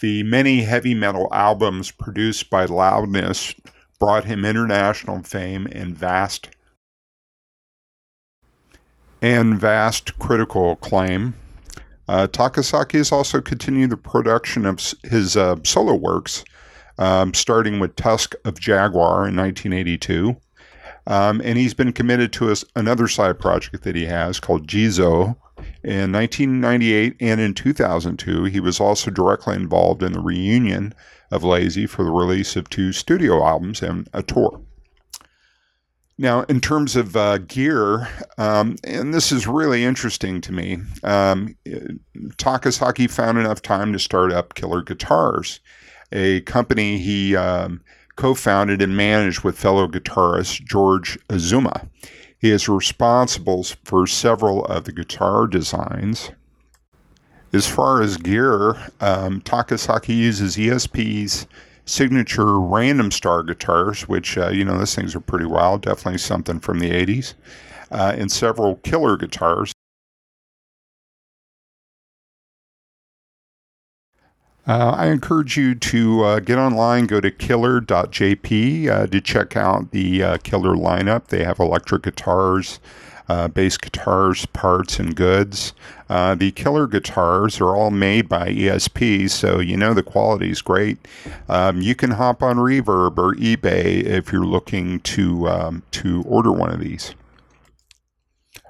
The 0.00 0.22
many 0.24 0.62
heavy 0.62 0.94
metal 0.94 1.28
albums 1.32 1.90
produced 1.90 2.50
by 2.50 2.64
Loudness 2.64 3.54
brought 4.00 4.24
him 4.24 4.44
international 4.44 5.22
fame 5.22 5.68
and 5.70 5.96
vast 5.96 6.48
and 9.20 9.60
vast 9.60 10.18
critical 10.18 10.72
acclaim. 10.72 11.34
Uh, 12.08 12.26
Takasaki 12.26 12.98
has 12.98 13.12
also 13.12 13.40
continued 13.40 13.90
the 13.90 13.96
production 13.96 14.66
of 14.66 14.80
his 15.04 15.36
uh, 15.36 15.56
solo 15.62 15.94
works, 15.94 16.44
um, 16.98 17.34
starting 17.34 17.80
with 17.80 17.96
Tusk 17.96 18.34
of 18.44 18.58
Jaguar 18.58 19.28
in 19.28 19.36
1982. 19.36 20.36
Um, 21.06 21.40
and 21.44 21.58
he's 21.58 21.74
been 21.74 21.92
committed 21.92 22.32
to 22.34 22.52
a, 22.52 22.56
another 22.76 23.08
side 23.08 23.38
project 23.38 23.82
that 23.84 23.96
he 23.96 24.06
has 24.06 24.38
called 24.38 24.66
Jizo. 24.66 25.36
In 25.84 26.12
1998 26.12 27.16
and 27.20 27.40
in 27.40 27.54
2002, 27.54 28.44
he 28.44 28.60
was 28.60 28.80
also 28.80 29.10
directly 29.10 29.56
involved 29.56 30.02
in 30.02 30.12
the 30.12 30.20
reunion 30.20 30.94
of 31.30 31.44
Lazy 31.44 31.86
for 31.86 32.04
the 32.04 32.10
release 32.10 32.56
of 32.56 32.68
two 32.68 32.92
studio 32.92 33.44
albums 33.44 33.82
and 33.82 34.08
a 34.12 34.22
tour. 34.22 34.60
Now, 36.18 36.42
in 36.42 36.60
terms 36.60 36.94
of 36.94 37.16
uh, 37.16 37.38
gear, 37.38 38.08
um, 38.38 38.76
and 38.84 39.12
this 39.12 39.32
is 39.32 39.46
really 39.46 39.82
interesting 39.82 40.40
to 40.42 40.52
me, 40.52 40.78
um, 41.02 41.56
Takasaki 42.36 43.10
found 43.10 43.38
enough 43.38 43.62
time 43.62 43.92
to 43.92 43.98
start 43.98 44.30
up 44.30 44.54
Killer 44.54 44.82
Guitars, 44.82 45.60
a 46.12 46.40
company 46.42 46.98
he 46.98 47.34
um, 47.36 47.80
co 48.16 48.34
founded 48.34 48.82
and 48.82 48.96
managed 48.96 49.42
with 49.42 49.58
fellow 49.58 49.88
guitarist 49.88 50.64
George 50.64 51.18
Azuma. 51.28 51.88
He 52.38 52.50
is 52.50 52.68
responsible 52.68 53.64
for 53.84 54.06
several 54.06 54.64
of 54.64 54.84
the 54.84 54.92
guitar 54.92 55.46
designs. 55.46 56.32
As 57.52 57.68
far 57.68 58.02
as 58.02 58.16
gear, 58.16 58.70
um, 59.00 59.42
Takasaki 59.42 60.16
uses 60.16 60.56
ESP's 60.56 61.46
signature 61.84 62.58
Random 62.58 63.10
Star 63.10 63.42
guitars, 63.42 64.08
which, 64.08 64.38
uh, 64.38 64.48
you 64.48 64.64
know, 64.64 64.78
those 64.78 64.94
things 64.94 65.14
are 65.14 65.20
pretty 65.20 65.44
wild, 65.44 65.82
definitely 65.82 66.18
something 66.18 66.60
from 66.60 66.78
the 66.78 66.90
80s, 66.90 67.34
uh, 67.90 68.14
and 68.16 68.32
several 68.32 68.76
killer 68.76 69.16
guitars. 69.16 69.71
Uh, 74.64 74.94
I 74.96 75.06
encourage 75.06 75.56
you 75.56 75.74
to 75.74 76.22
uh, 76.22 76.40
get 76.40 76.56
online, 76.56 77.06
go 77.06 77.20
to 77.20 77.32
killer.jp 77.32 78.88
uh, 78.88 79.06
to 79.08 79.20
check 79.20 79.56
out 79.56 79.90
the 79.90 80.22
uh, 80.22 80.38
killer 80.38 80.76
lineup. 80.76 81.26
They 81.28 81.42
have 81.42 81.58
electric 81.58 82.02
guitars, 82.02 82.78
uh, 83.28 83.48
bass 83.48 83.76
guitars, 83.76 84.46
parts, 84.46 85.00
and 85.00 85.16
goods. 85.16 85.72
Uh, 86.08 86.36
the 86.36 86.52
killer 86.52 86.86
guitars 86.86 87.60
are 87.60 87.74
all 87.74 87.90
made 87.90 88.28
by 88.28 88.50
ESP, 88.50 89.28
so 89.30 89.58
you 89.58 89.76
know 89.76 89.94
the 89.94 90.02
quality 90.02 90.50
is 90.50 90.62
great. 90.62 91.08
Um, 91.48 91.82
you 91.82 91.96
can 91.96 92.12
hop 92.12 92.40
on 92.40 92.58
Reverb 92.58 93.18
or 93.18 93.34
eBay 93.34 94.04
if 94.04 94.30
you're 94.30 94.46
looking 94.46 95.00
to 95.00 95.48
um, 95.48 95.82
to 95.90 96.22
order 96.22 96.52
one 96.52 96.70
of 96.70 96.78
these. 96.78 97.16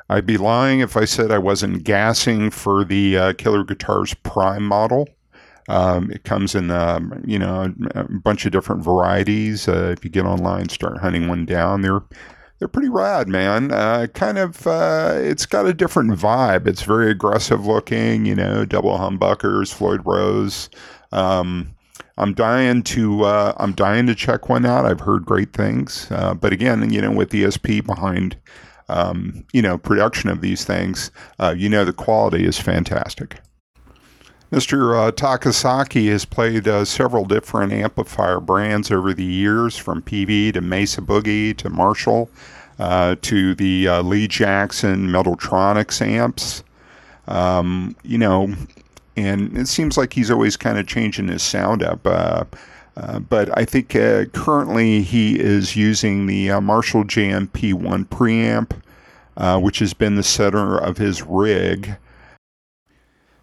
I'd 0.09 0.27
be 0.27 0.39
lying 0.39 0.81
if 0.81 0.97
I 0.97 1.05
said 1.05 1.31
I 1.31 1.39
wasn't 1.39 1.85
gassing 1.85 2.51
for 2.51 2.83
the 2.83 3.35
Killer 3.37 3.65
Guitars 3.65 4.15
Prime 4.15 4.65
model. 4.65 5.07
Um, 5.69 6.11
it 6.11 6.25
comes 6.25 6.55
in, 6.55 6.71
um, 6.71 7.23
you 7.27 7.39
know, 7.39 7.73
a 7.95 8.05
bunch 8.05 8.47
of 8.47 8.53
different 8.53 8.83
varieties. 8.83 9.69
Uh, 9.69 9.95
if 9.97 10.05
you 10.05 10.11
get 10.11 10.25
online, 10.25 10.69
start 10.69 10.99
hunting 10.99 11.29
one 11.29 11.47
down, 11.47 11.83
they're 11.83 12.03
they're 12.63 12.69
pretty 12.69 12.91
rad, 12.91 13.27
man. 13.27 13.73
Uh, 13.73 14.07
kind 14.15 14.39
of, 14.39 14.69
uh, 14.69 15.15
it's 15.17 15.47
got 15.47 15.67
a 15.67 15.75
different 15.75 16.13
vibe. 16.13 16.69
It's 16.69 16.83
very 16.83 17.11
aggressive 17.11 17.67
looking, 17.67 18.25
you 18.25 18.37
know, 18.37 18.65
double 18.65 18.97
humbuckers, 18.97 19.75
Floyd 19.75 20.01
Rose. 20.05 20.71
Um, 21.11 21.75
I'm 22.19 22.35
dying 22.35 22.85
to, 22.85 23.25
uh, 23.25 23.55
I'm 23.57 23.73
dying 23.73 24.07
to 24.07 24.15
check 24.15 24.49
one 24.49 24.65
out. 24.65 24.87
I've 24.87 25.01
heard 25.01 25.25
great 25.25 25.53
things, 25.53 26.07
uh, 26.13 26.35
but 26.35 26.53
again, 26.53 26.89
you 26.93 27.01
know, 27.01 27.11
with 27.11 27.31
ESP 27.31 27.85
behind, 27.85 28.37
um, 28.89 29.45
you 29.53 29.61
know, 29.61 29.77
production 29.77 30.31
of 30.31 30.41
these 30.41 30.65
things, 30.65 31.11
uh, 31.41 31.53
you 31.57 31.69
know, 31.69 31.85
the 31.85 31.93
quality 31.93 32.45
is 32.45 32.61
fantastic. 32.61 33.41
Mr. 34.53 34.95
Uh, 34.95 35.11
Takasaki 35.11 36.11
has 36.11 36.27
played 36.27 36.69
uh, 36.69 36.85
several 36.85 37.25
different 37.25 37.73
amplifier 37.73 38.39
brands 38.39 38.91
over 38.91 39.15
the 39.15 39.25
years, 39.25 39.79
from 39.79 40.03
Peavey 40.03 40.53
to 40.53 40.61
Mesa 40.61 41.01
Boogie 41.01 41.57
to 41.57 41.71
Marshall 41.71 42.29
uh, 42.79 43.17
to 43.23 43.55
the 43.55 43.89
uh, 43.89 44.03
Lee 44.03 44.29
Jackson 44.29 45.09
Metaltronics 45.09 46.07
amps. 46.07 46.63
Um, 47.29 47.97
you 48.03 48.19
know, 48.19 48.55
and 49.17 49.57
it 49.57 49.69
seems 49.69 49.97
like 49.97 50.13
he's 50.13 50.31
always 50.31 50.59
kind 50.59 50.79
of 50.79 50.87
changing 50.87 51.29
his 51.29 51.43
sound 51.43 51.83
up. 51.83 52.07
Uh, 52.07 52.45
uh, 52.99 53.21
but 53.21 53.57
I 53.57 53.65
think 53.65 53.89
currently 54.35 55.01
he 55.01 55.41
is 55.41 55.77
using 55.77 56.27
the 56.27 56.61
Marshall 56.61 57.05
JMP1 57.05 58.05
preamp, 58.09 59.63
which 59.63 59.79
has 59.79 59.95
been 59.95 60.17
the 60.17 60.23
center 60.23 60.77
of 60.77 60.99
his 60.99 61.23
rig 61.23 61.97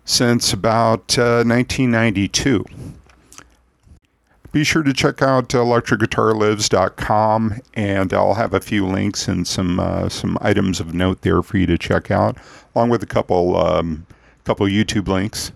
since 0.10 0.52
about 0.52 1.18
uh, 1.20 1.46
1992. 1.46 2.66
Be 4.52 4.64
sure 4.64 4.82
to 4.82 4.92
check 4.92 5.22
out 5.22 5.50
electricguitarlives.com, 5.50 7.62
and 7.76 8.12
I'll 8.12 8.34
have 8.34 8.56
a 8.56 8.60
few 8.60 8.88
links 8.88 9.28
and 9.28 9.48
some 9.48 9.80
uh, 9.80 10.10
some 10.10 10.36
items 10.42 10.80
of 10.80 10.96
note 10.96 11.22
there 11.22 11.44
for 11.44 11.60
you 11.60 11.68
to 11.68 11.78
check 11.78 12.10
out, 12.10 12.40
along 12.74 12.90
with 12.90 13.04
a 13.04 13.06
couple 13.06 13.56
um, 13.58 14.08
couple 14.46 14.66
YouTube 14.66 15.08
links. 15.08 15.52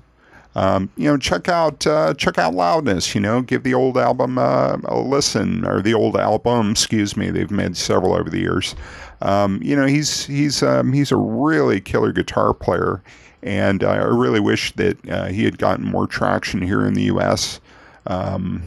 Um, 0.53 0.91
you 0.97 1.05
know, 1.05 1.17
check 1.17 1.49
out 1.49 1.87
uh, 1.87 2.13
check 2.13 2.37
out 2.37 2.53
Loudness. 2.53 3.15
You 3.15 3.21
know, 3.21 3.41
give 3.41 3.63
the 3.63 3.73
old 3.73 3.97
album 3.97 4.37
uh, 4.37 4.77
a 4.85 4.99
listen, 4.99 5.65
or 5.65 5.81
the 5.81 5.95
old 5.95 6.15
album. 6.15 6.69
Excuse 6.69 7.17
me. 7.17 7.31
They've 7.31 7.49
made 7.49 7.75
several 7.75 8.13
over 8.13 8.29
the 8.29 8.41
years. 8.41 8.75
Um, 9.23 9.59
you 9.63 9.75
know, 9.75 9.87
he's 9.87 10.27
he's 10.27 10.61
um, 10.61 10.93
he's 10.93 11.11
a 11.11 11.17
really 11.17 11.81
killer 11.81 12.11
guitar 12.11 12.53
player, 12.53 13.01
and 13.43 13.83
I 13.83 13.97
really 13.97 14.39
wish 14.39 14.71
that 14.73 15.09
uh, 15.09 15.25
he 15.27 15.43
had 15.43 15.57
gotten 15.57 15.85
more 15.85 16.07
traction 16.07 16.61
here 16.61 16.85
in 16.85 16.93
the 16.93 17.03
U.S. 17.03 17.59
Um, 18.07 18.63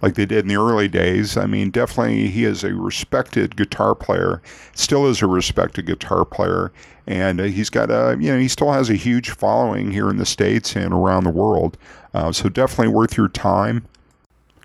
like 0.00 0.14
they 0.14 0.26
did 0.26 0.44
in 0.44 0.48
the 0.48 0.56
early 0.56 0.88
days. 0.88 1.36
I 1.36 1.46
mean, 1.46 1.70
definitely 1.70 2.28
he 2.28 2.44
is 2.44 2.64
a 2.64 2.74
respected 2.74 3.56
guitar 3.56 3.94
player, 3.94 4.40
still 4.74 5.06
is 5.06 5.22
a 5.22 5.26
respected 5.26 5.86
guitar 5.86 6.24
player, 6.24 6.72
and 7.06 7.40
uh, 7.40 7.44
he's 7.44 7.70
got 7.70 7.90
a 7.90 8.16
you 8.20 8.32
know 8.32 8.38
he 8.38 8.48
still 8.48 8.72
has 8.72 8.90
a 8.90 8.94
huge 8.94 9.30
following 9.30 9.90
here 9.90 10.08
in 10.08 10.16
the 10.16 10.26
states 10.26 10.76
and 10.76 10.92
around 10.92 11.24
the 11.24 11.30
world. 11.30 11.76
Uh, 12.14 12.32
so 12.32 12.48
definitely 12.48 12.92
worth 12.92 13.16
your 13.16 13.28
time. 13.28 13.86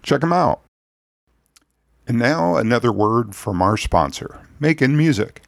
Check 0.03 0.21
him 0.21 0.33
out. 0.33 0.61
And 2.07 2.17
now 2.19 2.55
another 2.55 2.91
word 2.91 3.35
from 3.35 3.61
our 3.61 3.75
sponsor, 3.75 4.39
Making 4.59 4.95
Music. 4.95 5.41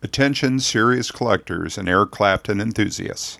Attention 0.00 0.60
serious 0.60 1.10
collectors 1.10 1.76
and 1.76 1.88
Eric 1.88 2.12
Clapton 2.12 2.60
enthusiasts. 2.60 3.38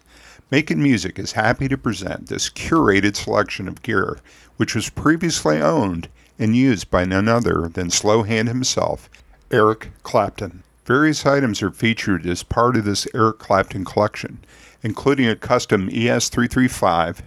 Making 0.51 0.83
Music 0.83 1.17
is 1.17 1.33
happy 1.33 1.69
to 1.69 1.79
present 1.79 2.27
this 2.27 2.51
curated 2.51 3.15
selection 3.15 3.69
of 3.69 3.83
gear, 3.83 4.19
which 4.57 4.75
was 4.75 4.91
previously 4.91 5.63
owned 5.63 6.09
and 6.37 6.57
used 6.57 6.91
by 6.91 7.05
none 7.05 7.29
other 7.29 7.69
than 7.69 7.91
Slow 7.91 8.25
Hand 8.25 8.49
himself, 8.49 9.09
Eric 9.53 9.91
Clapton. 10.03 10.65
Various 10.85 11.25
items 11.25 11.63
are 11.63 11.71
featured 11.71 12.27
as 12.27 12.43
part 12.43 12.77
of 12.77 12.85
this 12.85 13.07
Eric 13.15 13.39
Clapton 13.39 13.85
collection, 13.85 14.41
including 14.83 15.29
a 15.29 15.37
custom 15.37 15.89
ES335 15.89 17.21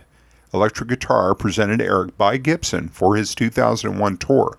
electric 0.54 0.89
guitar 0.89 1.34
presented 1.34 1.78
to 1.78 1.86
Eric 1.86 2.17
by 2.17 2.36
Gibson 2.36 2.89
for 2.89 3.15
his 3.15 3.34
2001 3.34 4.17
tour, 4.17 4.58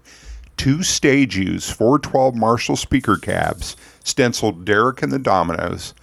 two 0.56 0.82
stage 0.82 1.36
use 1.36 1.68
412 1.68 2.34
Marshall 2.34 2.76
speaker 2.76 3.18
cabs, 3.18 3.76
stenciled 4.04 4.64
Derek 4.64 5.02
and 5.02 5.12
the 5.12 5.18
Dominos, 5.18 5.94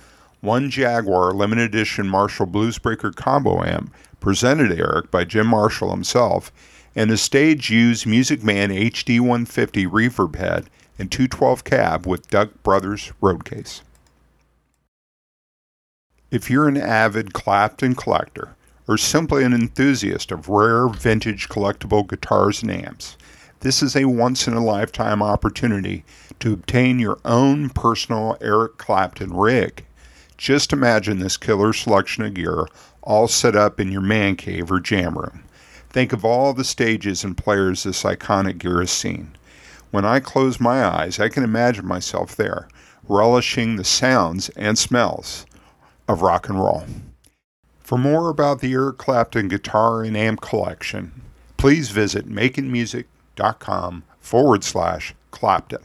one 0.42 0.70
Jaguar 0.70 1.34
limited 1.34 1.66
edition 1.66 2.08
Marshall 2.08 2.48
Bluesbreaker 2.48 3.14
combo 3.14 3.64
amp 3.64 3.94
presented 4.20 4.78
Eric 4.78 5.12
by 5.12 5.24
Jim 5.24 5.48
Marshall 5.48 5.92
himself, 5.92 6.52
and 6.96 7.12
a 7.12 7.18
stage 7.18 7.70
used 7.70 8.06
Music 8.06 8.44
Man 8.44 8.70
HD 8.70 9.20
150 9.20 9.86
reverb 9.88 10.36
head 10.36 10.70
and 10.98 11.12
212 11.12 11.64
cab 11.64 12.06
with 12.06 12.30
Duck 12.30 12.50
Brothers 12.64 13.12
road 13.22 13.46
case. 13.46 13.82
If 16.32 16.50
you're 16.50 16.68
an 16.68 16.78
avid 16.78 17.34
Clapton 17.34 17.96
collector 17.96 18.56
or 18.88 18.98
simply 18.98 19.44
an 19.44 19.54
enthusiast 19.54 20.32
of 20.32 20.50
rare 20.50 20.88
vintage 20.88 21.50
collectible 21.50 22.08
guitars 22.08 22.62
and 22.62 22.72
amps, 22.72 23.18
This 23.62 23.84
is 23.84 23.94
a 23.94 24.06
once 24.06 24.48
in 24.48 24.54
a 24.54 24.64
lifetime 24.64 25.22
opportunity 25.22 26.06
to 26.40 26.54
obtain 26.54 26.98
your 26.98 27.20
own 27.26 27.70
personal 27.70 28.38
Eric 28.40 28.78
Clapton 28.78 29.36
rig. 29.36 29.86
Just 30.38 30.72
imagine 30.72 31.20
this 31.20 31.36
killer 31.36 31.74
selection 31.74 32.24
of 32.24 32.36
gear 32.36 32.68
all 33.02 33.28
set 33.28 33.58
up 33.58 33.78
in 33.78 33.92
your 33.92 34.00
man 34.00 34.38
cave 34.38 34.72
or 34.72 34.80
jam 34.80 35.18
room. 35.18 35.44
Think 35.90 36.14
of 36.14 36.24
all 36.24 36.54
the 36.54 36.64
stages 36.64 37.26
and 37.26 37.36
players 37.36 37.84
this 37.84 38.04
iconic 38.04 38.60
gear 38.60 38.80
has 38.80 38.92
seen. 38.92 39.36
When 39.92 40.06
I 40.06 40.22
close 40.22 40.62
my 40.62 40.86
eyes, 40.86 41.20
I 41.20 41.28
can 41.28 41.44
imagine 41.44 41.86
myself 41.86 42.38
there, 42.38 42.70
relishing 43.10 43.76
the 43.76 43.84
sounds 43.84 44.48
and 44.50 44.78
smells 44.78 45.46
of 46.08 46.22
rock 46.22 46.48
and 46.48 46.60
roll. 46.60 46.86
For 47.80 47.98
more 47.98 48.30
about 48.30 48.62
the 48.62 48.72
Eric 48.72 49.00
Clapton 49.00 49.50
guitar 49.50 50.02
and 50.02 50.16
amp 50.16 50.40
collection, 50.40 51.12
please 51.58 51.90
visit 51.90 52.30
makenmusic.com 52.30 53.10
forward 54.20 54.64
slash 54.64 55.16
Clapton. 55.32 55.84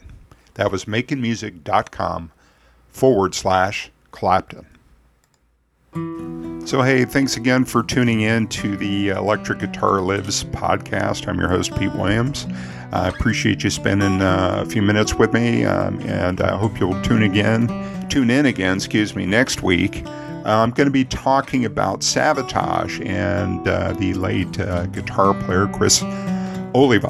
That 0.55 0.71
was 0.71 0.85
makenmusic.com 0.85 2.31
forward 2.89 3.35
slash 3.35 3.91
Clapton. 4.11 4.65
So, 6.65 6.81
hey, 6.81 7.05
thanks 7.05 7.37
again 7.37 7.63
for 7.63 7.83
tuning 7.83 8.21
in 8.21 8.47
to 8.47 8.75
the 8.75 9.09
Electric 9.09 9.59
Guitar 9.59 10.01
Lives 10.01 10.43
podcast. 10.45 11.27
I'm 11.27 11.39
your 11.39 11.47
host, 11.47 11.75
Pete 11.77 11.93
Williams. 11.93 12.47
I 12.91 13.07
appreciate 13.07 13.63
you 13.63 13.69
spending 13.69 14.21
uh, 14.21 14.63
a 14.65 14.69
few 14.69 14.81
minutes 14.81 15.15
with 15.15 15.31
me, 15.31 15.63
um, 15.65 15.99
and 16.01 16.41
I 16.41 16.57
hope 16.57 16.79
you'll 16.79 17.01
tune 17.03 17.23
again, 17.23 17.67
tune 18.09 18.29
in 18.29 18.45
again, 18.45 18.77
excuse 18.77 19.15
me, 19.15 19.25
next 19.25 19.63
week. 19.63 20.05
Uh, 20.07 20.61
I'm 20.61 20.71
going 20.71 20.87
to 20.87 20.91
be 20.91 21.05
talking 21.05 21.65
about 21.65 22.01
Savatage 22.01 23.05
and 23.05 23.67
uh, 23.67 23.93
the 23.93 24.13
late 24.13 24.59
uh, 24.59 24.85
guitar 24.87 25.33
player 25.33 25.67
Criss 25.67 26.03
Oliva. 26.75 27.09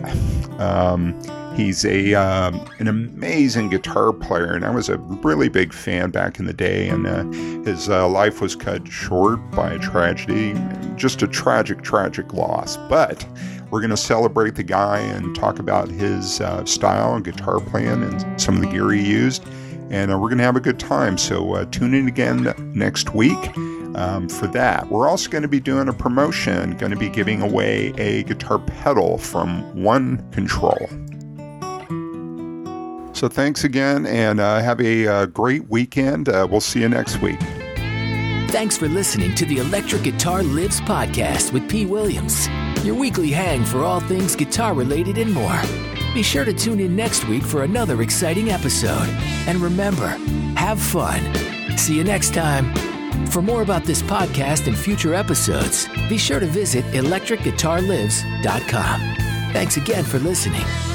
Um, 0.60 1.19
He's 1.56 1.86
a 1.86 2.13
um, 2.15 2.67
an 2.80 2.89
amazing 2.89 3.69
guitar 3.69 4.12
player, 4.12 4.54
and 4.54 4.65
I 4.65 4.71
was 4.71 4.89
a 4.89 4.97
really 4.97 5.47
big 5.47 5.71
fan 5.71 6.12
back 6.12 6.38
in 6.38 6.45
the 6.45 6.54
day. 6.54 6.89
And 6.89 7.08
uh, 7.08 7.23
his 7.63 7.88
uh, 7.88 8.10
life 8.10 8.41
was 8.41 8.58
cut 8.58 8.86
short 8.89 9.39
by 9.51 9.71
a 9.71 9.80
tragedy, 9.80 10.54
just 10.97 11.21
a 11.21 11.28
tragic, 11.28 11.82
tragic 11.82 12.34
loss. 12.34 12.75
But 12.89 13.25
we're 13.71 13.80
going 13.80 13.91
to 13.91 13.97
celebrate 13.97 14.56
the 14.56 14.63
guy 14.63 14.99
and 14.99 15.34
talk 15.34 15.58
about 15.60 15.89
his 15.89 16.41
uh, 16.41 16.65
style 16.65 17.15
and 17.15 17.23
guitar 17.23 17.62
playing 17.62 18.04
and 18.04 18.41
some 18.41 18.56
of 18.56 18.62
the 18.62 18.67
gear 18.67 18.91
he 18.91 19.10
used. 19.10 19.47
And 19.89 20.12
uh, 20.12 20.19
we're 20.19 20.28
going 20.28 20.39
to 20.39 20.43
have 20.43 20.58
a 20.58 20.62
good 20.62 20.80
time. 20.80 21.17
So 21.17 21.54
uh, 21.54 21.65
tune 21.65 21.93
in 21.93 22.10
again 22.10 22.54
next 22.75 23.15
week. 23.15 23.39
Um, 23.95 24.27
for 24.27 24.47
that. 24.47 24.89
We're 24.89 25.08
also 25.08 25.29
going 25.29 25.43
to 25.43 25.47
be 25.47 25.62
doing 25.62 25.88
a 25.88 25.93
promotion, 25.93 26.75
going 26.75 26.91
to 26.91 26.97
be 26.97 27.08
giving 27.08 27.41
away 27.41 27.93
a 27.97 28.23
guitar 28.23 28.60
pedal 28.60 29.17
from 29.17 29.62
One 29.81 30.29
Control. 30.31 30.89
So 33.15 33.29
thanks 33.29 33.63
again 33.63 34.05
and 34.05 34.41
uh, 34.41 34.60
have 34.60 34.81
a 34.81 35.08
uh, 35.08 35.25
great 35.27 35.69
weekend. 35.69 36.27
Uh, 36.27 36.45
we'll 36.51 36.60
see 36.60 36.81
you 36.81 36.89
next 36.89 37.21
week. 37.21 37.39
Thanks 38.49 38.77
for 38.77 38.89
listening 38.89 39.34
to 39.36 39.45
the 39.45 39.60
Electric 39.60 40.03
Guitar 40.03 40.43
Lives 40.43 40.81
podcast 40.81 41.53
with 41.53 41.69
P. 41.69 41.86
Williams, 41.86 42.49
your 42.84 42.95
weekly 42.95 43.31
hang 43.31 43.63
for 43.63 43.84
all 43.84 44.01
things 44.01 44.36
guitar 44.36 44.73
related 44.73 45.17
and 45.17 45.34
more. 45.34 45.62
Be 46.13 46.23
sure 46.23 46.45
to 46.45 46.53
tune 46.53 46.79
in 46.81 46.95
next 46.95 47.25
week 47.27 47.43
for 47.43 47.63
another 47.63 48.01
exciting 48.01 48.49
episode. 48.49 49.08
And 49.47 49.60
remember, 49.60 50.08
have 50.58 50.81
fun. 50.81 51.21
See 51.77 51.95
you 51.95 52.03
next 52.03 52.34
time. 52.34 52.94
For 53.30 53.41
more 53.41 53.62
about 53.62 53.84
this 53.84 54.01
podcast 54.01 54.67
and 54.67 54.78
future 54.78 55.13
episodes, 55.13 55.88
be 56.10 56.17
sure 56.17 56.39
to 56.39 56.45
visit 56.45 56.86
electricguitarlives.com. 56.93 58.99
Thanks 59.51 59.78
again 59.78 60.04
for 60.04 60.19
listening. 60.19 60.94